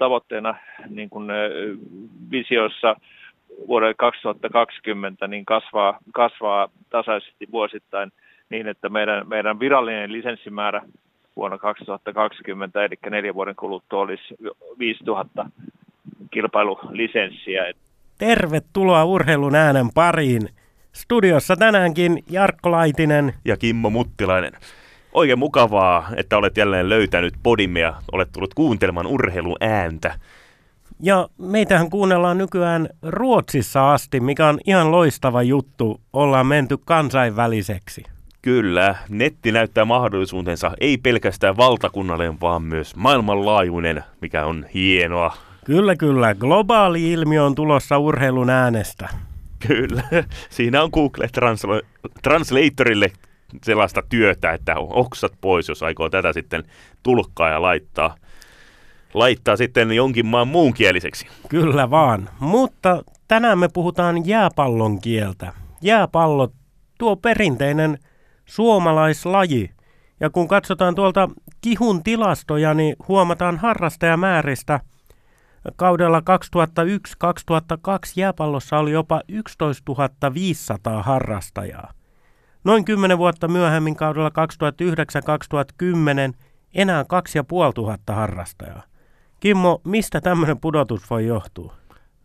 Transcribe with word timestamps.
tavoitteena 0.00 0.54
niin 0.88 1.10
kuin 1.10 1.28
visiossa 2.30 2.96
vuodelle 3.68 3.94
2020 3.94 5.28
niin 5.28 5.44
kasvaa, 5.44 5.98
kasvaa 6.12 6.68
tasaisesti 6.90 7.48
vuosittain 7.52 8.12
niin, 8.50 8.68
että 8.68 8.88
meidän, 8.88 9.28
meidän 9.28 9.60
virallinen 9.60 10.12
lisenssimäärä 10.12 10.82
vuonna 11.36 11.58
2020, 11.58 12.84
eli 12.84 12.94
neljän 13.10 13.34
vuoden 13.34 13.56
kuluttua 13.56 14.00
olisi 14.00 14.34
5000 14.78 15.46
kilpailulisenssiä. 16.30 17.72
Tervetuloa 18.18 19.04
urheilun 19.04 19.54
äänen 19.54 19.86
pariin. 19.94 20.48
Studiossa 20.92 21.56
tänäänkin 21.56 22.24
Jarkko 22.30 22.70
Laitinen 22.70 23.32
ja 23.44 23.56
Kimmo 23.56 23.90
Muttilainen. 23.90 24.52
Oikein 25.12 25.38
mukavaa, 25.38 26.08
että 26.16 26.38
olet 26.38 26.56
jälleen 26.56 26.88
löytänyt 26.88 27.34
podimme 27.42 27.80
ja 27.80 27.94
olet 28.12 28.28
tullut 28.32 28.54
kuuntelemaan 28.54 29.06
urheilun 29.06 29.56
ääntä. 29.60 30.14
Ja 31.02 31.28
meitähän 31.38 31.90
kuunnellaan 31.90 32.38
nykyään 32.38 32.88
Ruotsissa 33.02 33.92
asti, 33.92 34.20
mikä 34.20 34.48
on 34.48 34.58
ihan 34.66 34.90
loistava 34.90 35.42
juttu. 35.42 36.00
Ollaan 36.12 36.46
menty 36.46 36.78
kansainväliseksi. 36.84 38.02
Kyllä, 38.42 38.94
netti 39.08 39.52
näyttää 39.52 39.84
mahdollisuutensa 39.84 40.70
ei 40.80 40.98
pelkästään 40.98 41.56
valtakunnallinen, 41.56 42.40
vaan 42.40 42.62
myös 42.62 42.96
maailmanlaajuinen, 42.96 44.04
mikä 44.20 44.46
on 44.46 44.66
hienoa. 44.74 45.36
Kyllä, 45.64 45.96
kyllä. 45.96 46.34
Globaali 46.34 47.12
ilmiö 47.12 47.44
on 47.44 47.54
tulossa 47.54 47.98
urheilun 47.98 48.50
äänestä. 48.50 49.08
Kyllä. 49.66 50.02
Siinä 50.50 50.82
on 50.82 50.90
Google 50.92 51.26
Transla- 51.26 52.10
Translatorille 52.22 53.12
sellaista 53.64 54.02
työtä, 54.08 54.52
että 54.52 54.74
oksat 54.78 55.32
pois, 55.40 55.68
jos 55.68 55.82
aikoo 55.82 56.10
tätä 56.10 56.32
sitten 56.32 56.64
tulkkaa 57.02 57.48
ja 57.48 57.62
laittaa, 57.62 58.14
laittaa 59.14 59.56
sitten 59.56 59.92
jonkin 59.92 60.26
maan 60.26 60.48
muunkieliseksi. 60.48 61.26
Kyllä 61.48 61.90
vaan. 61.90 62.28
Mutta 62.40 63.02
tänään 63.28 63.58
me 63.58 63.68
puhutaan 63.68 64.26
jääpallon 64.26 65.00
kieltä. 65.00 65.52
Jääpallo, 65.82 66.48
tuo 66.98 67.16
perinteinen 67.16 67.98
suomalaislaji. 68.44 69.70
Ja 70.20 70.30
kun 70.30 70.48
katsotaan 70.48 70.94
tuolta 70.94 71.28
kihun 71.60 72.02
tilastoja, 72.02 72.74
niin 72.74 72.96
huomataan 73.08 73.58
harrastajamääristä– 73.58 74.80
Kaudella 75.76 76.20
2001-2002 76.20 76.22
jääpallossa 78.16 78.78
oli 78.78 78.92
jopa 78.92 79.20
11 79.28 80.34
500 80.34 81.02
harrastajaa. 81.02 81.92
Noin 82.64 82.84
10 82.84 83.18
vuotta 83.18 83.48
myöhemmin 83.48 83.96
kaudella 83.96 84.30
2009-2010 86.32 86.34
enää 86.74 87.04
2500 87.04 88.16
harrastajaa. 88.16 88.82
Kimmo, 89.40 89.80
mistä 89.84 90.20
tämmöinen 90.20 90.60
pudotus 90.60 91.10
voi 91.10 91.26
johtua? 91.26 91.74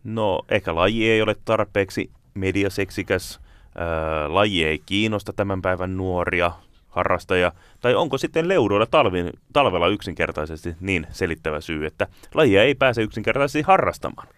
No, 0.04 0.42
ehkä 0.48 0.74
laji 0.74 1.10
ei 1.10 1.22
ole 1.22 1.36
tarpeeksi 1.44 2.10
mediaseksikäs, 2.34 3.40
ää, 3.74 4.34
laji 4.34 4.64
ei 4.64 4.78
kiinnosta 4.86 5.32
tämän 5.32 5.62
päivän 5.62 5.96
nuoria, 5.96 6.52
harrastaja, 6.88 7.52
tai 7.80 7.94
onko 7.94 8.18
sitten 8.18 8.48
leudoilla 8.48 8.86
talvin, 8.86 9.30
talvella 9.52 9.88
yksinkertaisesti 9.88 10.76
niin 10.80 11.06
selittävä 11.10 11.60
syy, 11.60 11.86
että 11.86 12.06
lajia 12.34 12.62
ei 12.62 12.74
pääse 12.74 13.02
yksinkertaisesti 13.02 13.62
harrastamaan? 13.62 14.28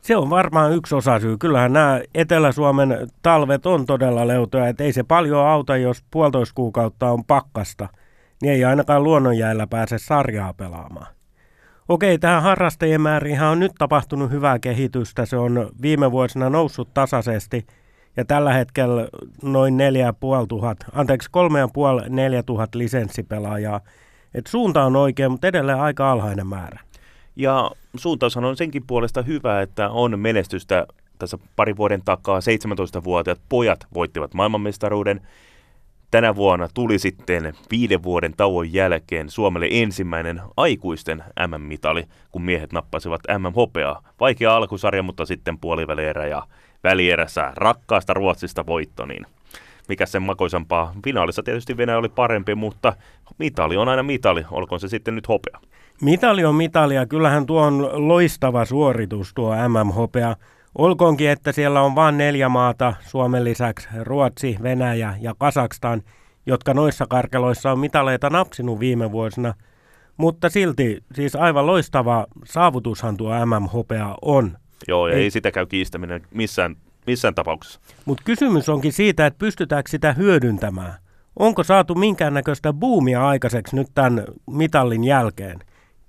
Se 0.00 0.16
on 0.16 0.30
varmaan 0.30 0.72
yksi 0.72 0.94
osa 0.94 1.20
syy. 1.20 1.38
Kyllähän 1.38 1.72
nämä 1.72 2.00
Etelä-Suomen 2.14 3.08
talvet 3.22 3.66
on 3.66 3.86
todella 3.86 4.26
leutoja, 4.26 4.68
että 4.68 4.84
ei 4.84 4.92
se 4.92 5.02
paljon 5.02 5.46
auta, 5.46 5.76
jos 5.76 6.04
puolitoista 6.10 6.54
kuukautta 6.54 7.10
on 7.10 7.24
pakkasta, 7.24 7.88
niin 8.42 8.52
ei 8.52 8.64
ainakaan 8.64 9.04
luonnonjäällä 9.04 9.66
pääse 9.66 9.98
sarjaa 9.98 10.52
pelaamaan. 10.52 11.06
Okei, 11.88 12.18
tähän 12.18 12.42
harrastajien 12.42 13.00
määriin 13.00 13.42
on 13.42 13.60
nyt 13.60 13.72
tapahtunut 13.78 14.30
hyvää 14.30 14.58
kehitystä. 14.58 15.26
Se 15.26 15.36
on 15.36 15.70
viime 15.82 16.12
vuosina 16.12 16.50
noussut 16.50 16.94
tasaisesti– 16.94 17.66
ja 18.18 18.24
tällä 18.24 18.52
hetkellä 18.52 19.08
noin 19.42 19.76
4500, 19.76 20.74
anteeksi 20.92 21.28
3500-4000 21.28 21.32
lisenssipelaajaa. 22.74 23.80
Et 24.34 24.46
suunta 24.46 24.84
on 24.84 24.96
oikein, 24.96 25.30
mutta 25.30 25.46
edelleen 25.46 25.80
aika 25.80 26.12
alhainen 26.12 26.46
määrä. 26.46 26.80
Ja 27.38 27.70
suuntaushan 27.96 28.44
on 28.44 28.56
senkin 28.56 28.86
puolesta 28.86 29.22
hyvä, 29.22 29.62
että 29.62 29.90
on 29.90 30.20
menestystä. 30.20 30.86
Tässä 31.18 31.38
pari 31.56 31.76
vuoden 31.76 32.02
takaa 32.04 32.40
17-vuotiaat 32.40 33.40
pojat 33.48 33.86
voittivat 33.94 34.34
maailmanmestaruuden. 34.34 35.20
Tänä 36.10 36.36
vuonna 36.36 36.68
tuli 36.74 36.98
sitten 36.98 37.52
viiden 37.70 38.02
vuoden 38.02 38.34
tauon 38.36 38.72
jälkeen 38.72 39.30
Suomelle 39.30 39.68
ensimmäinen 39.70 40.40
aikuisten 40.56 41.24
MM-mitali, 41.46 42.04
kun 42.32 42.42
miehet 42.42 42.72
nappasivat 42.72 43.20
MM-hopeaa. 43.38 44.02
Vaikea 44.20 44.56
alkusarja, 44.56 45.02
mutta 45.02 45.26
sitten 45.26 45.58
puolivälierä 45.58 46.26
ja 46.26 46.42
välierässä 46.84 47.52
rakkaasta 47.56 48.14
Ruotsista 48.14 48.66
voitto, 48.66 49.06
niin 49.06 49.26
mikä 49.88 50.06
sen 50.06 50.22
makoisampaa. 50.22 50.92
Finaalissa 51.04 51.42
tietysti 51.42 51.76
Venäjä 51.76 51.98
oli 51.98 52.08
parempi, 52.08 52.54
mutta 52.54 52.92
mitali 53.38 53.76
on 53.76 53.88
aina 53.88 54.02
mitali, 54.02 54.44
olkoon 54.50 54.80
se 54.80 54.88
sitten 54.88 55.14
nyt 55.14 55.28
hopea. 55.28 55.60
Mitali 56.02 56.44
on 56.44 56.54
mitali 56.54 56.94
ja 56.94 57.06
kyllähän 57.06 57.46
tuo 57.46 57.62
on 57.62 58.08
loistava 58.08 58.64
suoritus 58.64 59.34
tuo 59.34 59.54
MM-hopea. 59.68 60.36
Olkoonkin, 60.78 61.30
että 61.30 61.52
siellä 61.52 61.82
on 61.82 61.94
vain 61.94 62.18
neljä 62.18 62.48
maata, 62.48 62.94
Suomen 63.00 63.44
lisäksi 63.44 63.88
Ruotsi, 64.02 64.56
Venäjä 64.62 65.14
ja 65.20 65.34
Kasakstan, 65.38 66.02
jotka 66.46 66.74
noissa 66.74 67.06
karkeloissa 67.06 67.72
on 67.72 67.78
mitaleita 67.78 68.30
napsinut 68.30 68.80
viime 68.80 69.12
vuosina. 69.12 69.54
Mutta 70.16 70.48
silti, 70.48 71.02
siis 71.14 71.36
aivan 71.36 71.66
loistava 71.66 72.26
saavutushan 72.44 73.16
tuo 73.16 73.46
MM-hopea 73.46 74.14
on. 74.22 74.58
Joo, 74.88 75.08
ja 75.08 75.14
ei, 75.14 75.22
ei 75.22 75.30
sitä 75.30 75.50
käy 75.50 75.66
kiistäminen 75.66 76.22
missään, 76.30 76.76
missään 77.06 77.34
tapauksessa. 77.34 77.80
Mutta 78.04 78.22
kysymys 78.26 78.68
onkin 78.68 78.92
siitä, 78.92 79.26
että 79.26 79.38
pystytäänkö 79.38 79.90
sitä 79.90 80.12
hyödyntämään. 80.12 80.94
Onko 81.38 81.62
saatu 81.64 81.94
minkäännäköistä 81.94 82.72
buumia 82.72 83.28
aikaiseksi 83.28 83.76
nyt 83.76 83.88
tämän 83.94 84.24
mitallin 84.50 85.04
jälkeen? 85.04 85.58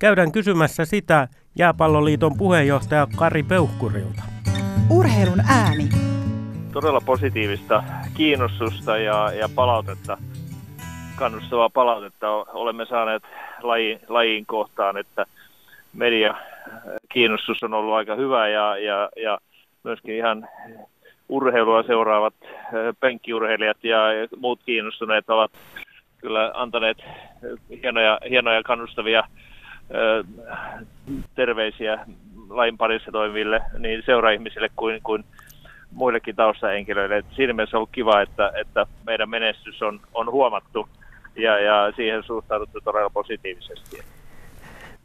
Käydään 0.00 0.32
kysymässä 0.32 0.84
sitä 0.84 1.28
Jääpalloliiton 1.58 2.38
puheenjohtaja 2.38 3.06
Kari 3.16 3.42
Peuhkurilta. 3.42 4.22
Urheilun 4.90 5.40
ääni. 5.48 5.88
Todella 6.72 7.00
positiivista 7.06 7.84
kiinnostusta 8.16 8.98
ja, 8.98 9.32
ja 9.32 9.48
palautetta, 9.54 10.18
kannustavaa 11.16 11.70
palautetta 11.70 12.30
olemme 12.30 12.86
saaneet 12.86 13.22
laji, 13.62 14.00
lajiin 14.08 14.46
kohtaan, 14.46 14.96
että 14.96 15.26
media 15.92 16.34
kiinnostus 17.08 17.62
on 17.62 17.74
ollut 17.74 17.94
aika 17.94 18.14
hyvä 18.14 18.48
ja, 18.48 18.78
ja, 18.78 19.08
ja 19.22 19.38
myöskin 19.84 20.16
ihan 20.16 20.48
urheilua 21.28 21.82
seuraavat 21.82 22.34
penkkiurheilijat 23.00 23.84
ja 23.84 23.98
muut 24.38 24.60
kiinnostuneet 24.66 25.30
ovat 25.30 25.50
kyllä 26.18 26.52
antaneet 26.54 26.98
hienoja, 27.82 28.18
hienoja 28.30 28.62
kannustavia 28.62 29.22
terveisiä 31.34 32.06
lain 32.48 32.78
parissa 32.78 33.12
toimiville 33.12 33.60
niin 33.78 34.02
seuraihmisille 34.06 34.68
kuin, 34.76 35.00
kuin 35.02 35.24
muillekin 35.92 36.36
taustahenkilöille. 36.36 37.16
Et 37.16 37.26
siinä 37.36 37.52
mielessä 37.52 37.76
on 37.76 37.78
ollut 37.78 37.90
kiva, 37.92 38.20
että, 38.20 38.52
että 38.60 38.86
meidän 39.06 39.30
menestys 39.30 39.82
on, 39.82 40.00
on 40.14 40.30
huomattu 40.30 40.88
ja, 41.36 41.58
ja 41.58 41.92
siihen 41.96 42.22
suhtauduttu 42.22 42.80
todella 42.84 43.10
positiivisesti. 43.10 43.98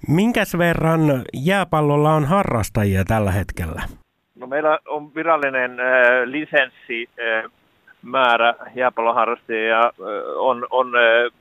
Minkäs 0.07 0.57
verran 0.57 1.01
jääpallolla 1.33 2.13
on 2.13 2.25
harrastajia 2.25 3.03
tällä 3.05 3.31
hetkellä? 3.31 3.81
No 4.35 4.47
meillä 4.47 4.79
on 4.87 5.15
virallinen 5.15 5.79
äh, 5.79 5.87
lisenssi 6.25 7.09
äh, 7.19 7.51
määrä 8.01 8.53
jääpalloharrastajia 8.75 9.91
on, 10.37 10.67
on 10.69 10.91
äh, 10.95 11.31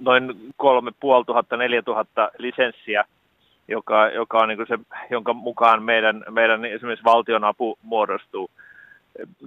noin 0.00 0.30
3500-4000 0.62 2.30
lisenssiä, 2.38 3.04
joka, 3.68 4.08
joka 4.08 4.38
on 4.38 4.48
niin 4.48 4.66
se, 4.68 4.78
jonka 5.10 5.32
mukaan 5.32 5.82
meidän, 5.82 6.24
meidän 6.30 6.64
esimerkiksi 6.64 7.04
valtion 7.04 7.44
apu 7.44 7.78
muodostuu. 7.82 8.50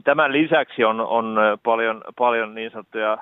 Tämän 0.04 0.32
lisäksi 0.32 0.84
on, 0.84 1.00
on 1.00 1.38
paljon, 1.64 2.02
paljon 2.18 2.56
niin 2.56 2.72
sanottuja 2.72 3.18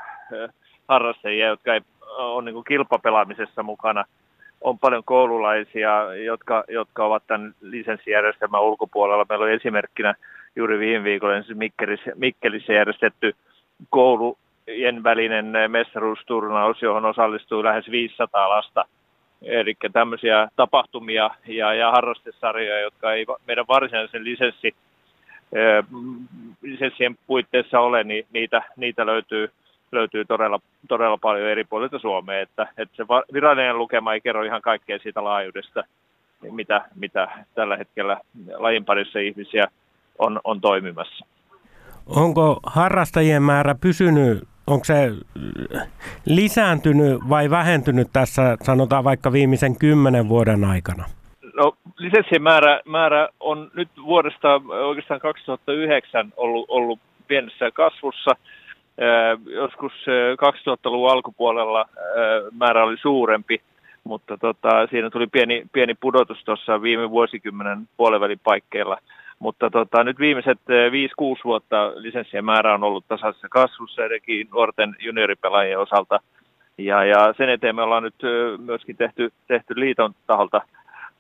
harrastajia, 0.87 1.47
jotka 1.47 1.73
ei 1.73 1.81
ole 2.17 2.51
niin 2.51 2.63
kilpapelaamisessa 2.63 3.63
mukana– 3.63 4.05
on 4.61 4.79
paljon 4.79 5.03
koululaisia, 5.03 6.13
jotka, 6.13 6.63
jotka 6.67 7.05
ovat 7.05 7.23
tämän 7.27 7.53
lisenssijärjestelmän 7.61 8.61
ulkopuolella. 8.61 9.25
Meillä 9.29 9.43
oli 9.43 9.53
esimerkkinä 9.53 10.13
juuri 10.55 10.79
viime 10.79 11.03
viikolla 11.03 11.33
Mikkelissä, 11.53 12.11
Mikkelissä 12.15 12.73
järjestetty 12.73 13.35
koulujen 13.89 14.39
välinen 15.03 15.53
mestaruusturnaus, 15.67 16.81
johon 16.81 17.05
osallistui 17.05 17.63
lähes 17.63 17.91
500 17.91 18.49
lasta. 18.49 18.85
Eli 19.41 19.75
tämmöisiä 19.93 20.47
tapahtumia 20.55 21.29
ja, 21.47 21.73
ja 21.73 21.91
harrastesarjoja, 21.91 22.79
jotka 22.79 23.13
ei 23.13 23.25
meidän 23.47 23.67
varsinaisen 23.67 24.23
lisenssi, 24.23 24.75
lisenssien 26.61 27.17
puitteissa 27.27 27.79
ole, 27.79 28.03
niin 28.03 28.25
niitä, 28.33 28.61
niitä 28.77 29.05
löytyy 29.05 29.49
löytyy 29.91 30.25
todella, 30.25 30.59
todella 30.87 31.17
paljon 31.17 31.49
eri 31.49 31.63
puolilta 31.63 31.99
Suomea, 31.99 32.41
että, 32.41 32.67
että 32.77 32.95
se 32.97 33.03
virallinen 33.33 33.77
lukema 33.77 34.13
ei 34.13 34.21
kerro 34.21 34.43
ihan 34.43 34.61
kaikkea 34.61 34.99
siitä 34.99 35.23
laajuudesta, 35.23 35.83
mitä, 36.51 36.85
mitä 36.95 37.27
tällä 37.55 37.77
hetkellä 37.77 38.17
lajin 38.57 38.85
parissa 38.85 39.19
ihmisiä 39.19 39.67
on, 40.19 40.39
on 40.43 40.61
toimimassa. 40.61 41.25
Onko 42.05 42.59
harrastajien 42.65 43.43
määrä 43.43 43.75
pysynyt, 43.81 44.43
onko 44.69 44.85
se 44.85 45.11
lisääntynyt 46.25 47.29
vai 47.29 47.49
vähentynyt 47.49 48.07
tässä 48.13 48.57
sanotaan 48.63 49.03
vaikka 49.03 49.31
viimeisen 49.31 49.79
kymmenen 49.79 50.29
vuoden 50.29 50.63
aikana? 50.63 51.05
No 51.53 51.73
lisenssien 51.97 52.41
määrä, 52.41 52.81
määrä 52.85 53.29
on 53.39 53.71
nyt 53.73 53.89
vuodesta 54.03 54.61
oikeastaan 54.69 55.19
2009 55.19 56.33
ollut, 56.37 56.65
ollut 56.69 56.99
pienessä 57.27 57.71
kasvussa. 57.71 58.31
Joskus 59.45 59.93
2000-luvun 60.67 61.11
alkupuolella 61.11 61.85
määrä 62.51 62.83
oli 62.83 62.97
suurempi, 63.01 63.61
mutta 64.03 64.37
tota, 64.37 64.87
siinä 64.89 65.09
tuli 65.09 65.27
pieni, 65.27 65.65
pieni 65.71 65.93
pudotus 65.93 66.43
tuossa 66.45 66.81
viime 66.81 67.09
vuosikymmenen 67.09 67.79
puolivälin 67.97 68.39
paikkeilla. 68.43 68.97
Mutta 69.39 69.69
tota, 69.69 70.03
nyt 70.03 70.19
viimeiset 70.19 70.59
5-6 71.21 71.43
vuotta 71.45 71.91
lisenssien 71.95 72.45
määrä 72.45 72.73
on 72.73 72.83
ollut 72.83 73.05
tasaisessa 73.07 73.47
kasvussa 73.49 74.05
etenkin 74.05 74.47
nuorten 74.51 74.95
junioripelaajien 74.99 75.79
osalta. 75.79 76.19
Ja, 76.77 77.05
ja 77.05 77.33
sen 77.37 77.49
eteen 77.49 77.75
me 77.75 77.81
ollaan 77.81 78.03
nyt 78.03 78.15
myöskin 78.57 78.97
tehty, 78.97 79.33
tehty 79.47 79.79
liiton 79.79 80.15
taholta 80.27 80.61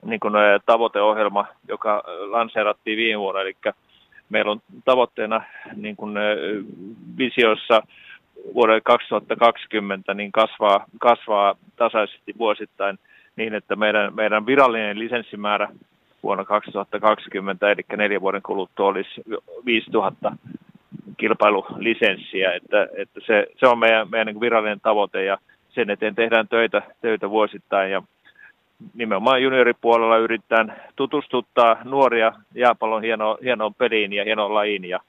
niin 0.05 0.19
kuin 0.19 0.33
tavoiteohjelma, 0.65 1.45
joka 1.67 2.03
lanseerattiin 2.29 2.97
viime 2.97 3.19
vuonna. 3.19 3.41
Eli 3.41 3.55
meillä 4.29 4.51
on 4.51 4.61
tavoitteena 4.85 5.41
niin 5.75 5.95
kuin 5.95 6.15
visiossa 7.17 7.81
vuodelle 8.53 8.81
2020 8.81 10.13
niin 10.13 10.31
kasvaa, 10.31 10.85
kasvaa 10.99 11.55
tasaisesti 11.75 12.35
vuosittain 12.37 12.99
niin, 13.35 13.53
että 13.53 13.75
meidän, 13.75 14.15
meidän 14.15 14.45
virallinen 14.45 14.99
lisenssimäärä 14.99 15.69
vuonna 16.23 16.45
2020, 16.45 17.71
eli 17.71 17.81
neljän 17.97 18.21
vuoden 18.21 18.41
kuluttua 18.41 18.87
olisi 18.87 19.21
5000 19.65 20.31
kilpailulisenssiä, 21.17 22.53
että, 22.53 22.87
että 22.93 23.19
se, 23.25 23.47
se 23.57 23.67
on 23.67 23.79
meidän, 23.79 24.09
meidän 24.09 24.25
niin 24.25 24.41
virallinen 24.41 24.79
tavoite 24.79 25.23
ja 25.23 25.37
sen 25.69 25.89
eteen 25.89 26.15
tehdään 26.15 26.47
töitä, 26.47 26.81
töitä 27.01 27.29
vuosittain 27.29 27.91
ja 27.91 28.03
nimenomaan 28.93 29.43
junioripuolella 29.43 30.17
yritetään 30.17 30.81
tutustuttaa 30.95 31.77
nuoria 31.83 32.33
jääpallon 32.55 33.03
hieno, 33.03 33.37
hienoon 33.43 33.73
peliin 33.73 34.13
ja 34.13 34.23
hienoon 34.23 34.53
lajiin 34.53 34.85
ja, 34.85 34.99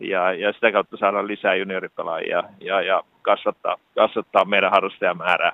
ja, 0.00 0.32
ja 0.32 0.52
sitä 0.52 0.72
kautta 0.72 0.96
saada 0.96 1.26
lisää 1.26 1.54
junioripelaajia 1.54 2.42
ja, 2.60 2.82
ja 2.82 3.02
kasvattaa, 3.22 3.76
kasvattaa 3.94 4.44
meidän 4.44 4.70
harrastajamäärää 4.70 5.52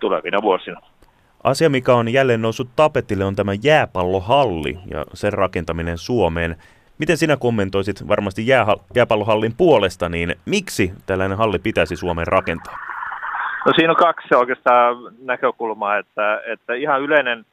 tulevina 0.00 0.42
vuosina. 0.42 0.80
Asia, 1.44 1.70
mikä 1.70 1.94
on 1.94 2.12
jälleen 2.12 2.42
noussut 2.42 2.68
tapetille, 2.76 3.24
on 3.24 3.36
tämä 3.36 3.52
jääpallohalli 3.62 4.78
ja 4.90 5.04
sen 5.14 5.32
rakentaminen 5.32 5.98
Suomeen. 5.98 6.56
Miten 6.98 7.16
sinä 7.16 7.36
kommentoisit 7.36 8.08
varmasti 8.08 8.46
jääha- 8.46 8.78
jääpallohallin 8.94 9.54
puolesta, 9.56 10.08
niin 10.08 10.34
miksi 10.46 10.92
tällainen 11.06 11.38
halli 11.38 11.58
pitäisi 11.58 11.96
Suomeen 11.96 12.26
rakentaa? 12.26 12.78
No 13.66 13.72
siinä 13.76 13.90
on 13.90 13.96
kaksi 13.96 14.34
oikeastaan 14.34 14.96
näkökulmaa, 15.22 15.98
että, 15.98 16.42
että 16.46 16.74
ihan 16.74 17.02
yleinen 17.02 17.44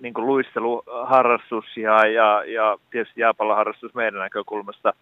niin 0.00 0.14
kuin 0.14 0.26
luisteluharrastus 0.26 1.76
ja, 1.76 2.06
ja, 2.06 2.44
ja 2.46 2.78
tietysti 2.90 3.20
jääpalloharrastus 3.20 3.94
meidän 3.94 4.20
näkökulmasta 4.20 4.92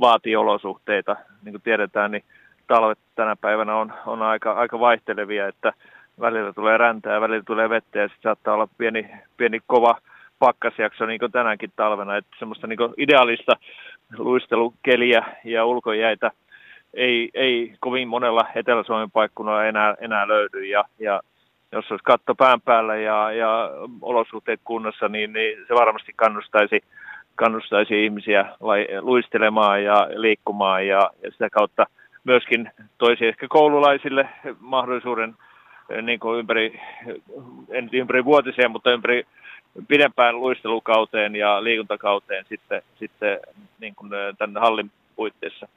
vaatii 0.00 0.36
olosuhteita. 0.36 1.16
Niin 1.44 1.52
kuin 1.52 1.62
tiedetään, 1.62 2.10
niin 2.10 2.24
talvet 2.66 2.98
tänä 3.14 3.36
päivänä 3.36 3.76
on, 3.76 3.92
on 4.06 4.22
aika, 4.22 4.52
aika 4.52 4.80
vaihtelevia, 4.80 5.48
että 5.48 5.72
välillä 6.20 6.52
tulee 6.52 6.78
räntää 6.78 7.14
ja 7.14 7.20
välillä 7.20 7.42
tulee 7.46 7.68
vettä 7.68 7.98
ja 7.98 8.08
sitten 8.08 8.22
saattaa 8.22 8.54
olla 8.54 8.68
pieni, 8.78 9.10
pieni 9.36 9.60
kova 9.66 9.98
pakkasjakso 10.38 11.06
niin 11.06 11.20
kuin 11.20 11.32
tänäänkin 11.32 11.72
talvena. 11.76 12.16
Että 12.16 12.36
semmoista 12.38 12.66
niin 12.66 12.78
ideaalista 12.96 13.52
luistelukeliä 14.18 15.24
ja 15.44 15.64
ulkojäitä 15.64 16.30
ei, 16.94 17.30
ei 17.34 17.74
kovin 17.80 18.08
monella 18.08 18.46
Etelä-Suomen 18.54 19.10
paikkunalla 19.10 19.64
enää, 19.64 19.94
enää 20.00 20.28
löydy. 20.28 20.64
Ja, 20.64 20.84
ja 20.98 21.20
jos 21.72 21.90
olisi 21.90 22.04
katto 22.04 22.34
pään 22.34 22.60
päällä 22.60 22.96
ja, 22.96 23.32
ja 23.32 23.70
olosuhteet 24.02 24.60
kunnossa, 24.64 25.08
niin, 25.08 25.32
niin 25.32 25.58
se 25.68 25.74
varmasti 25.74 26.12
kannustaisi, 26.16 26.80
kannustaisi 27.34 28.04
ihmisiä 28.04 28.46
luistelemaan 29.00 29.84
ja 29.84 30.08
liikkumaan 30.14 30.86
ja, 30.86 31.10
ja 31.22 31.30
sitä 31.30 31.50
kautta 31.50 31.86
myöskin 32.24 32.70
toisi 32.98 33.26
ehkä 33.26 33.46
koululaisille 33.48 34.28
mahdollisuuden 34.60 35.34
niin 36.02 36.20
kuin 36.20 36.38
ympäri, 36.38 36.80
en 37.70 37.88
ympäri 37.92 38.24
vuotiseen, 38.24 38.70
mutta 38.70 38.92
ympäri 38.92 39.26
pidempään 39.88 40.40
luistelukauteen 40.40 41.36
ja 41.36 41.64
liikuntakauteen 41.64 42.44
sitten, 42.48 42.82
sitten 42.98 43.40
niin 43.80 43.94
kuin 43.94 44.10
tämän 44.38 44.62
hallin 44.62 44.90
puitteissa. 45.16 45.68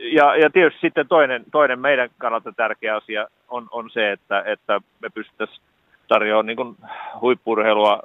Ja, 0.00 0.36
ja 0.36 0.50
tietysti 0.50 0.80
sitten 0.80 1.08
toinen, 1.08 1.44
toinen 1.52 1.80
meidän 1.80 2.08
kannalta 2.18 2.52
tärkeä 2.52 2.96
asia 2.96 3.26
on, 3.48 3.68
on 3.70 3.90
se, 3.90 4.12
että, 4.12 4.42
että 4.46 4.80
me 5.02 5.08
pystyttäisiin 5.14 5.60
tarjoamaan 6.08 6.46
niin 6.46 6.56
kuin 6.56 6.76
huippurheilua 7.20 8.02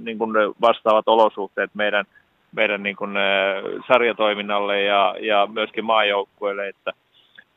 niin 0.00 0.18
kuin 0.18 0.32
vastaavat 0.60 1.08
olosuhteet 1.08 1.70
meidän, 1.74 2.04
meidän 2.52 2.82
niin 2.82 2.96
kuin 2.96 3.14
sarjatoiminnalle 3.88 4.82
ja, 4.82 5.14
ja 5.20 5.48
myöskin 5.52 5.84
maajoukkueille, 5.84 6.68
että, 6.68 6.92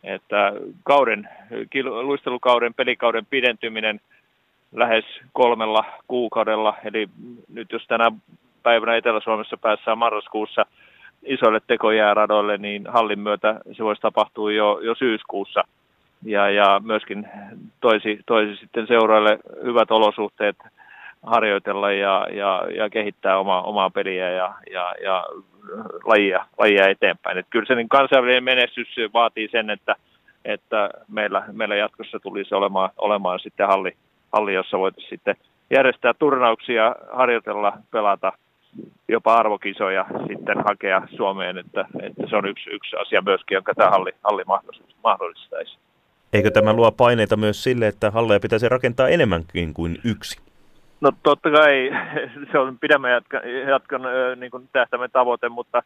että 0.06 0.54
kauden, 0.84 1.30
luistelukauden, 1.84 2.74
pelikauden 2.74 3.26
pidentyminen 3.26 4.02
lähes 4.72 5.06
kolmella 5.34 5.86
kuukaudella, 6.08 6.78
eli 6.86 7.10
nyt 7.54 7.72
jos 7.72 7.86
tänä 7.88 8.12
päivänä 8.64 8.96
Etelä-Suomessa 8.96 9.58
päässään 9.58 9.98
marraskuussa 9.98 10.66
isoille 11.26 11.62
tekojääradoille, 11.68 12.58
niin 12.58 12.88
hallin 12.88 13.20
myötä 13.20 13.60
se 13.72 13.84
voisi 13.84 14.02
tapahtua 14.02 14.52
jo, 14.52 14.80
jo 14.84 14.96
syyskuussa. 14.96 15.64
Ja, 16.24 16.50
ja 16.50 16.82
myöskin 16.86 17.28
toisi, 17.82 18.20
toisi 18.26 18.56
sitten 18.56 18.88
seuraille 18.88 19.40
hyvät 19.64 19.92
olosuhteet 19.92 20.56
harjoitella 21.26 21.92
ja, 21.92 22.28
ja, 22.32 22.68
ja 22.78 22.90
kehittää 22.90 23.38
oma, 23.38 23.62
omaa 23.62 23.90
peliä 23.90 24.30
ja, 24.32 24.54
ja, 24.72 24.96
ja 25.04 25.26
lajia, 26.06 26.46
lajia 26.58 26.88
eteenpäin. 26.88 27.38
Et 27.38 27.48
kyllä 27.50 27.66
se 27.66 27.76
niin 27.76 27.90
kansainvälinen 27.90 28.44
menestys 28.44 28.88
vaatii 29.14 29.48
sen, 29.52 29.70
että, 29.70 29.96
että 30.46 30.90
meillä, 31.08 31.44
meillä 31.52 31.76
jatkossa 31.76 32.20
tulisi 32.20 32.56
olemaan, 32.56 32.90
olemaan 32.98 33.40
sitten 33.40 33.68
halli, 33.68 33.92
halli, 34.34 34.54
jossa 34.54 34.80
voitaisiin 34.80 35.10
sitten 35.10 35.36
järjestää 35.70 36.14
turnauksia, 36.14 36.96
harjoitella, 37.14 37.74
pelata, 37.92 38.34
jopa 39.08 39.34
arvokisoja 39.34 40.06
sitten 40.28 40.58
hakea 40.68 41.08
Suomeen, 41.16 41.58
että, 41.58 41.86
että 42.02 42.24
se 42.30 42.36
on 42.36 42.46
yksi, 42.46 42.70
yksi 42.70 42.96
asia 42.96 43.22
myöskin, 43.22 43.56
jonka 43.56 43.74
tämä 43.74 43.90
halli, 43.90 44.12
halli 44.24 44.44
mahdollistaisi. 45.04 45.78
Eikö 46.34 46.52
tämä 46.52 46.74
luo 46.74 46.92
paineita 46.92 47.38
myös 47.38 47.64
sille, 47.64 47.88
että 47.88 48.12
halleja 48.12 48.40
pitäisi 48.40 48.70
rakentaa 48.70 49.08
enemmänkin 49.08 49.74
kuin 49.74 49.98
yksi? 50.04 50.45
No 51.02 51.12
totta 51.24 51.52
kai 51.52 51.92
se 52.52 52.60
on 52.60 52.80
pidemmän 52.80 53.12
jatkan, 53.12 53.42
jatkan 53.68 54.02
niin 54.36 54.52
kuin 54.52 54.70
tähtäimen 54.74 55.12
tavoite, 55.12 55.50
mutta 55.50 55.84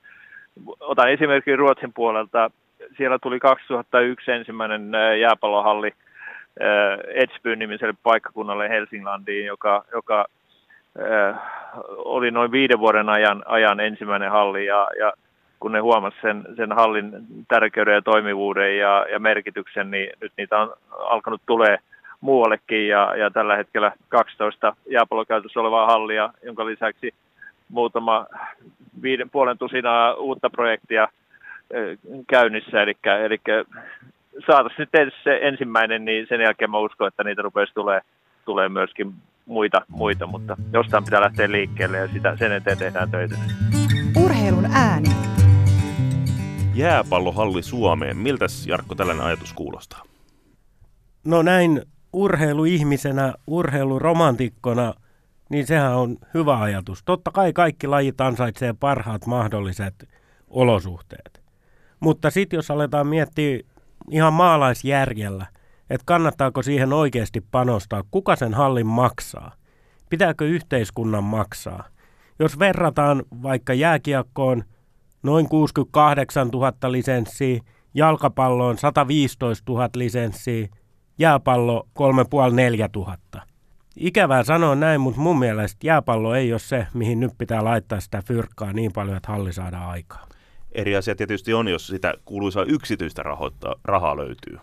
otan 0.79 1.11
esimerkiksi 1.11 1.55
Ruotsin 1.55 1.93
puolelta. 1.93 2.51
Siellä 2.97 3.19
tuli 3.19 3.39
2001 3.39 4.31
ensimmäinen 4.31 4.91
jääpallohalli 5.19 5.93
Edsbyn 7.07 7.59
nimiselle 7.59 7.93
paikkakunnalle 8.03 8.69
Helsinglandiin, 8.69 9.45
joka, 9.45 9.85
joka 9.93 10.25
oli 11.97 12.31
noin 12.31 12.51
viiden 12.51 12.79
vuoden 12.79 13.09
ajan, 13.09 13.43
ajan 13.45 13.79
ensimmäinen 13.79 14.31
halli 14.31 14.65
ja, 14.65 14.87
ja 14.99 15.13
kun 15.59 15.71
ne 15.71 15.79
huomasivat 15.79 16.21
sen, 16.21 16.55
sen 16.55 16.71
hallin 16.71 17.11
tärkeyden 17.47 17.93
ja 17.93 18.01
toimivuuden 18.01 18.77
ja, 18.77 19.05
ja 19.11 19.19
merkityksen, 19.19 19.91
niin 19.91 20.09
nyt 20.21 20.31
niitä 20.37 20.57
on 20.57 20.73
alkanut 20.91 21.41
tulee 21.45 21.77
muuallekin 22.21 22.87
ja, 22.87 23.15
ja 23.15 23.31
tällä 23.31 23.55
hetkellä 23.55 23.91
12 24.09 24.75
jääpallokäytössä 24.89 25.59
olevaa 25.59 25.85
hallia, 25.85 26.33
jonka 26.43 26.65
lisäksi 26.65 27.13
muutama 27.69 28.25
viiden 29.01 29.29
puolen 29.29 29.57
tusinaa 29.57 30.13
uutta 30.13 30.49
projektia 30.49 31.07
käynnissä, 32.27 32.81
eli, 32.81 32.95
eli 33.25 33.39
saataisiin 34.47 34.79
nyt 34.79 34.95
ensin 34.95 35.19
se 35.23 35.39
ensimmäinen, 35.41 36.05
niin 36.05 36.25
sen 36.29 36.41
jälkeen 36.41 36.71
mä 36.71 36.77
uskon, 36.77 37.07
että 37.07 37.23
niitä 37.23 37.41
rupeaisi 37.41 37.73
tulee, 37.73 38.01
tulee 38.45 38.69
myöskin 38.69 39.13
muita, 39.45 39.81
muita, 39.87 40.27
mutta 40.27 40.57
jostain 40.73 41.03
pitää 41.03 41.21
lähteä 41.21 41.51
liikkeelle 41.51 41.97
ja 41.97 42.07
sitä, 42.07 42.37
sen 42.37 42.51
eteen 42.51 42.77
tehdään 42.77 43.11
töitä. 43.11 43.35
Urheilun 44.23 44.65
ääni. 44.73 45.09
Jääpallohalli 46.75 47.63
Suomeen. 47.63 48.17
Miltäs 48.17 48.67
Jarkko 48.67 48.95
tällainen 48.95 49.25
ajatus 49.25 49.53
kuulostaa? 49.53 50.03
No 51.25 51.41
näin 51.41 51.81
urheiluihmisenä, 52.13 53.33
urheiluromantikkona, 53.47 54.93
niin 55.49 55.67
sehän 55.67 55.95
on 55.95 56.17
hyvä 56.33 56.61
ajatus. 56.61 57.03
Totta 57.03 57.31
kai 57.31 57.53
kaikki 57.53 57.87
lajit 57.87 58.21
ansaitsee 58.21 58.73
parhaat 58.79 59.25
mahdolliset 59.25 60.09
olosuhteet. 60.49 61.41
Mutta 61.99 62.29
sitten 62.29 62.57
jos 62.57 62.71
aletaan 62.71 63.07
miettiä 63.07 63.59
ihan 64.11 64.33
maalaisjärjellä, 64.33 65.45
että 65.89 66.05
kannattaako 66.05 66.61
siihen 66.63 66.93
oikeasti 66.93 67.41
panostaa, 67.51 68.03
kuka 68.11 68.35
sen 68.35 68.53
hallin 68.53 68.87
maksaa. 68.87 69.51
Pitääkö 70.09 70.45
yhteiskunnan 70.47 71.23
maksaa? 71.23 71.83
Jos 72.39 72.59
verrataan 72.59 73.23
vaikka 73.43 73.73
jääkiekkoon 73.73 74.63
noin 75.23 75.49
68 75.49 76.47
000 76.47 76.91
lisenssiä, 76.91 77.59
jalkapalloon 77.93 78.77
115 78.77 79.71
000 79.71 79.89
lisenssiä, 79.95 80.67
jääpallo 81.19 81.87
3,5-4 81.99 82.03
000. 82.95 83.17
Ikävää 83.95 84.43
sanoa 84.43 84.75
näin, 84.75 85.01
mutta 85.01 85.21
mun 85.21 85.39
mielestä 85.39 85.87
jääpallo 85.87 86.35
ei 86.35 86.53
ole 86.53 86.59
se, 86.59 86.87
mihin 86.93 87.19
nyt 87.19 87.31
pitää 87.37 87.63
laittaa 87.63 87.99
sitä 87.99 88.21
fyrkkaa 88.25 88.73
niin 88.73 88.93
paljon, 88.93 89.17
että 89.17 89.31
halli 89.31 89.53
saadaan 89.53 89.89
aikaa. 89.89 90.27
Eri 90.71 90.95
asia 90.95 91.15
tietysti 91.15 91.53
on, 91.53 91.67
jos 91.67 91.87
sitä 91.87 92.13
kuuluisaa 92.25 92.63
yksityistä 92.63 93.23
rahoittaa, 93.23 93.75
rahaa 93.83 94.17
löytyy. 94.17 94.59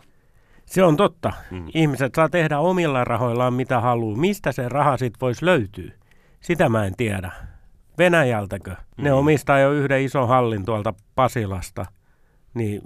Se 0.67 0.85
on 0.85 0.97
totta. 0.97 1.33
Mm. 1.51 1.67
Ihmiset 1.75 2.15
saa 2.15 2.29
tehdä 2.29 2.59
omilla 2.59 3.05
rahoillaan 3.05 3.55
mitä 3.55 3.81
haluaa. 3.81 4.17
Mistä 4.17 4.53
se 4.53 4.69
raha 4.69 4.97
sitten 4.97 5.21
voisi 5.21 5.45
löytyä? 5.45 5.93
Sitä 6.41 6.69
mä 6.69 6.87
en 6.87 6.97
tiedä. 6.97 7.33
Venäjältäkö? 7.99 8.71
Mm. 8.71 9.05
Ne 9.05 9.13
omistaa 9.13 9.59
jo 9.59 9.73
yhden 9.73 10.03
ison 10.03 10.29
hallin 10.29 10.65
tuolta 10.65 10.95
Pasilasta. 11.15 11.87
Niin 12.57 12.81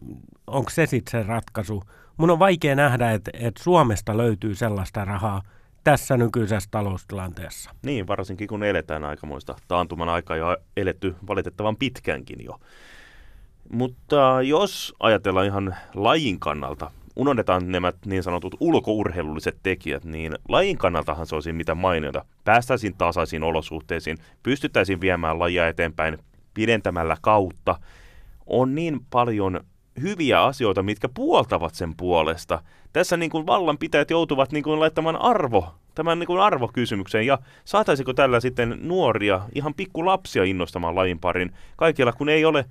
onko 0.47 0.71
se 0.71 0.87
sitten 0.87 1.11
se 1.11 1.29
ratkaisu? 1.29 1.83
Mun 2.17 2.31
on 2.31 2.39
vaikea 2.39 2.75
nähdä, 2.75 3.11
että, 3.11 3.31
että 3.35 3.63
Suomesta 3.63 4.17
löytyy 4.17 4.55
sellaista 4.55 5.05
rahaa 5.05 5.43
tässä 5.85 6.17
nykyisessä 6.17 6.69
taloustilanteessa. 6.71 7.71
Niin, 7.83 8.07
varsinkin 8.07 8.49
kun 8.49 8.65
eletään 8.65 9.05
aikamoista 9.05 9.57
taantuman 9.69 10.09
aikaa 10.09 10.37
ja 10.37 10.57
eletty 10.77 11.17
valitettavan 11.29 11.77
pitkänkin 11.77 12.45
jo. 12.45 12.61
Mutta 13.73 14.43
jos 14.43 14.95
ajatellaan 15.01 15.47
ihan 15.47 15.77
lajin 15.95 16.41
kannalta, 16.41 16.91
unohdetaan 17.17 17.73
nämä 17.73 17.93
niin 18.07 18.23
sanotut 18.23 18.55
ulkourheilulliset 18.61 19.57
tekijät, 19.63 20.05
niin 20.05 20.35
lajin 20.49 20.79
kannaltahan 20.79 21.27
se 21.27 21.35
olisi 21.35 21.53
mitä 21.53 21.75
mainiota. 21.75 22.25
Päästäisiin 22.45 22.95
tasaisiin 22.99 23.43
olosuhteisiin, 23.43 24.19
pystyttäisiin 24.43 25.01
viemään 25.01 25.39
lajia 25.39 25.69
eteenpäin 25.69 26.19
pidentämällä 26.55 27.17
kautta. 27.21 27.77
On 28.51 28.75
niin 28.75 29.01
paljon 29.11 29.61
hyviä 30.03 30.43
asioita, 30.43 30.83
mitkä 30.83 31.09
puoltavat 31.15 31.75
sen 31.75 31.97
puolesta. 31.97 32.63
Tässä 32.93 33.17
niin 33.17 33.31
kuin 33.31 33.47
vallanpitäjät 33.47 34.11
joutuvat 34.11 34.53
niin 34.53 34.65
kuin 34.65 34.81
laittamaan 34.81 35.17
arvo, 35.17 35.75
tämän 35.95 36.19
niin 36.19 36.27
kuin 36.27 36.41
arvokysymykseen, 36.41 37.27
ja 37.27 37.39
saataisiko 37.65 38.13
tällä 38.13 38.41
sitten 38.41 38.79
nuoria, 38.83 39.41
ihan 39.55 39.75
pikkulapsia 39.75 40.45
innostamaan 40.45 40.95
lajin 40.95 41.19
parin, 41.19 41.53
kaikilla 41.77 42.13
kun 42.13 42.29
ei 42.29 42.45
ole 42.45 42.65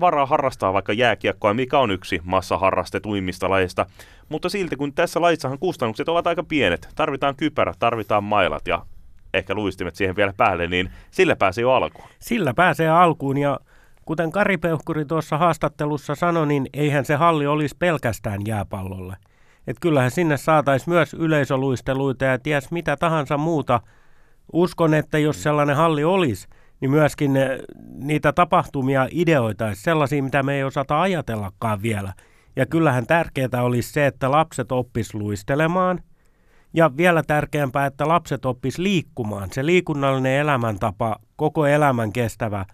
varaa 0.00 0.26
harrastaa 0.26 0.72
vaikka 0.72 0.92
jääkiekkoa, 0.92 1.54
mikä 1.54 1.78
on 1.78 1.90
yksi 1.90 2.20
massaharrastetuimmista 2.24 3.50
lajeista. 3.50 3.86
Mutta 4.28 4.48
silti 4.48 4.76
kun 4.76 4.92
tässä 4.92 5.20
lajissahan 5.20 5.58
kustannukset 5.58 6.08
ovat 6.08 6.26
aika 6.26 6.42
pienet, 6.42 6.88
tarvitaan 6.94 7.36
kypärä, 7.36 7.74
tarvitaan 7.78 8.24
mailat 8.24 8.66
ja 8.66 8.86
ehkä 9.34 9.54
luistimet 9.54 9.96
siihen 9.96 10.16
vielä 10.16 10.32
päälle, 10.36 10.66
niin 10.66 10.90
sillä 11.10 11.36
pääsee 11.36 11.62
jo 11.62 11.72
alkuun. 11.72 12.08
Sillä 12.18 12.54
pääsee 12.54 12.88
alkuun 12.88 13.38
ja 13.38 13.60
kuten 14.04 14.32
Kari 14.32 14.58
Peuhkuri 14.58 15.04
tuossa 15.04 15.38
haastattelussa 15.38 16.14
sanoi, 16.14 16.46
niin 16.46 16.66
eihän 16.72 17.04
se 17.04 17.14
halli 17.14 17.46
olisi 17.46 17.76
pelkästään 17.78 18.40
jääpallolle. 18.46 19.16
Että 19.66 19.80
kyllähän 19.80 20.10
sinne 20.10 20.36
saataisiin 20.36 20.94
myös 20.94 21.14
yleisoluisteluita 21.14 22.24
ja 22.24 22.38
ties 22.38 22.70
mitä 22.70 22.96
tahansa 22.96 23.36
muuta. 23.36 23.80
Uskon, 24.52 24.94
että 24.94 25.18
jos 25.18 25.42
sellainen 25.42 25.76
halli 25.76 26.04
olisi, 26.04 26.48
niin 26.80 26.90
myöskin 26.90 27.32
ne, 27.32 27.58
niitä 27.94 28.32
tapahtumia 28.32 29.08
ideoitaisiin 29.10 29.84
sellaisia, 29.84 30.22
mitä 30.22 30.42
me 30.42 30.54
ei 30.54 30.64
osata 30.64 31.00
ajatellakaan 31.00 31.82
vielä. 31.82 32.12
Ja 32.56 32.66
kyllähän 32.66 33.06
tärkeää 33.06 33.62
olisi 33.62 33.92
se, 33.92 34.06
että 34.06 34.30
lapset 34.30 34.72
oppis 34.72 35.14
luistelemaan 35.14 36.00
ja 36.74 36.96
vielä 36.96 37.22
tärkeämpää, 37.22 37.86
että 37.86 38.08
lapset 38.08 38.44
oppis 38.44 38.78
liikkumaan. 38.78 39.48
Se 39.52 39.66
liikunnallinen 39.66 40.32
elämäntapa, 40.32 41.16
koko 41.36 41.66
elämän 41.66 42.12
kestävä 42.12 42.64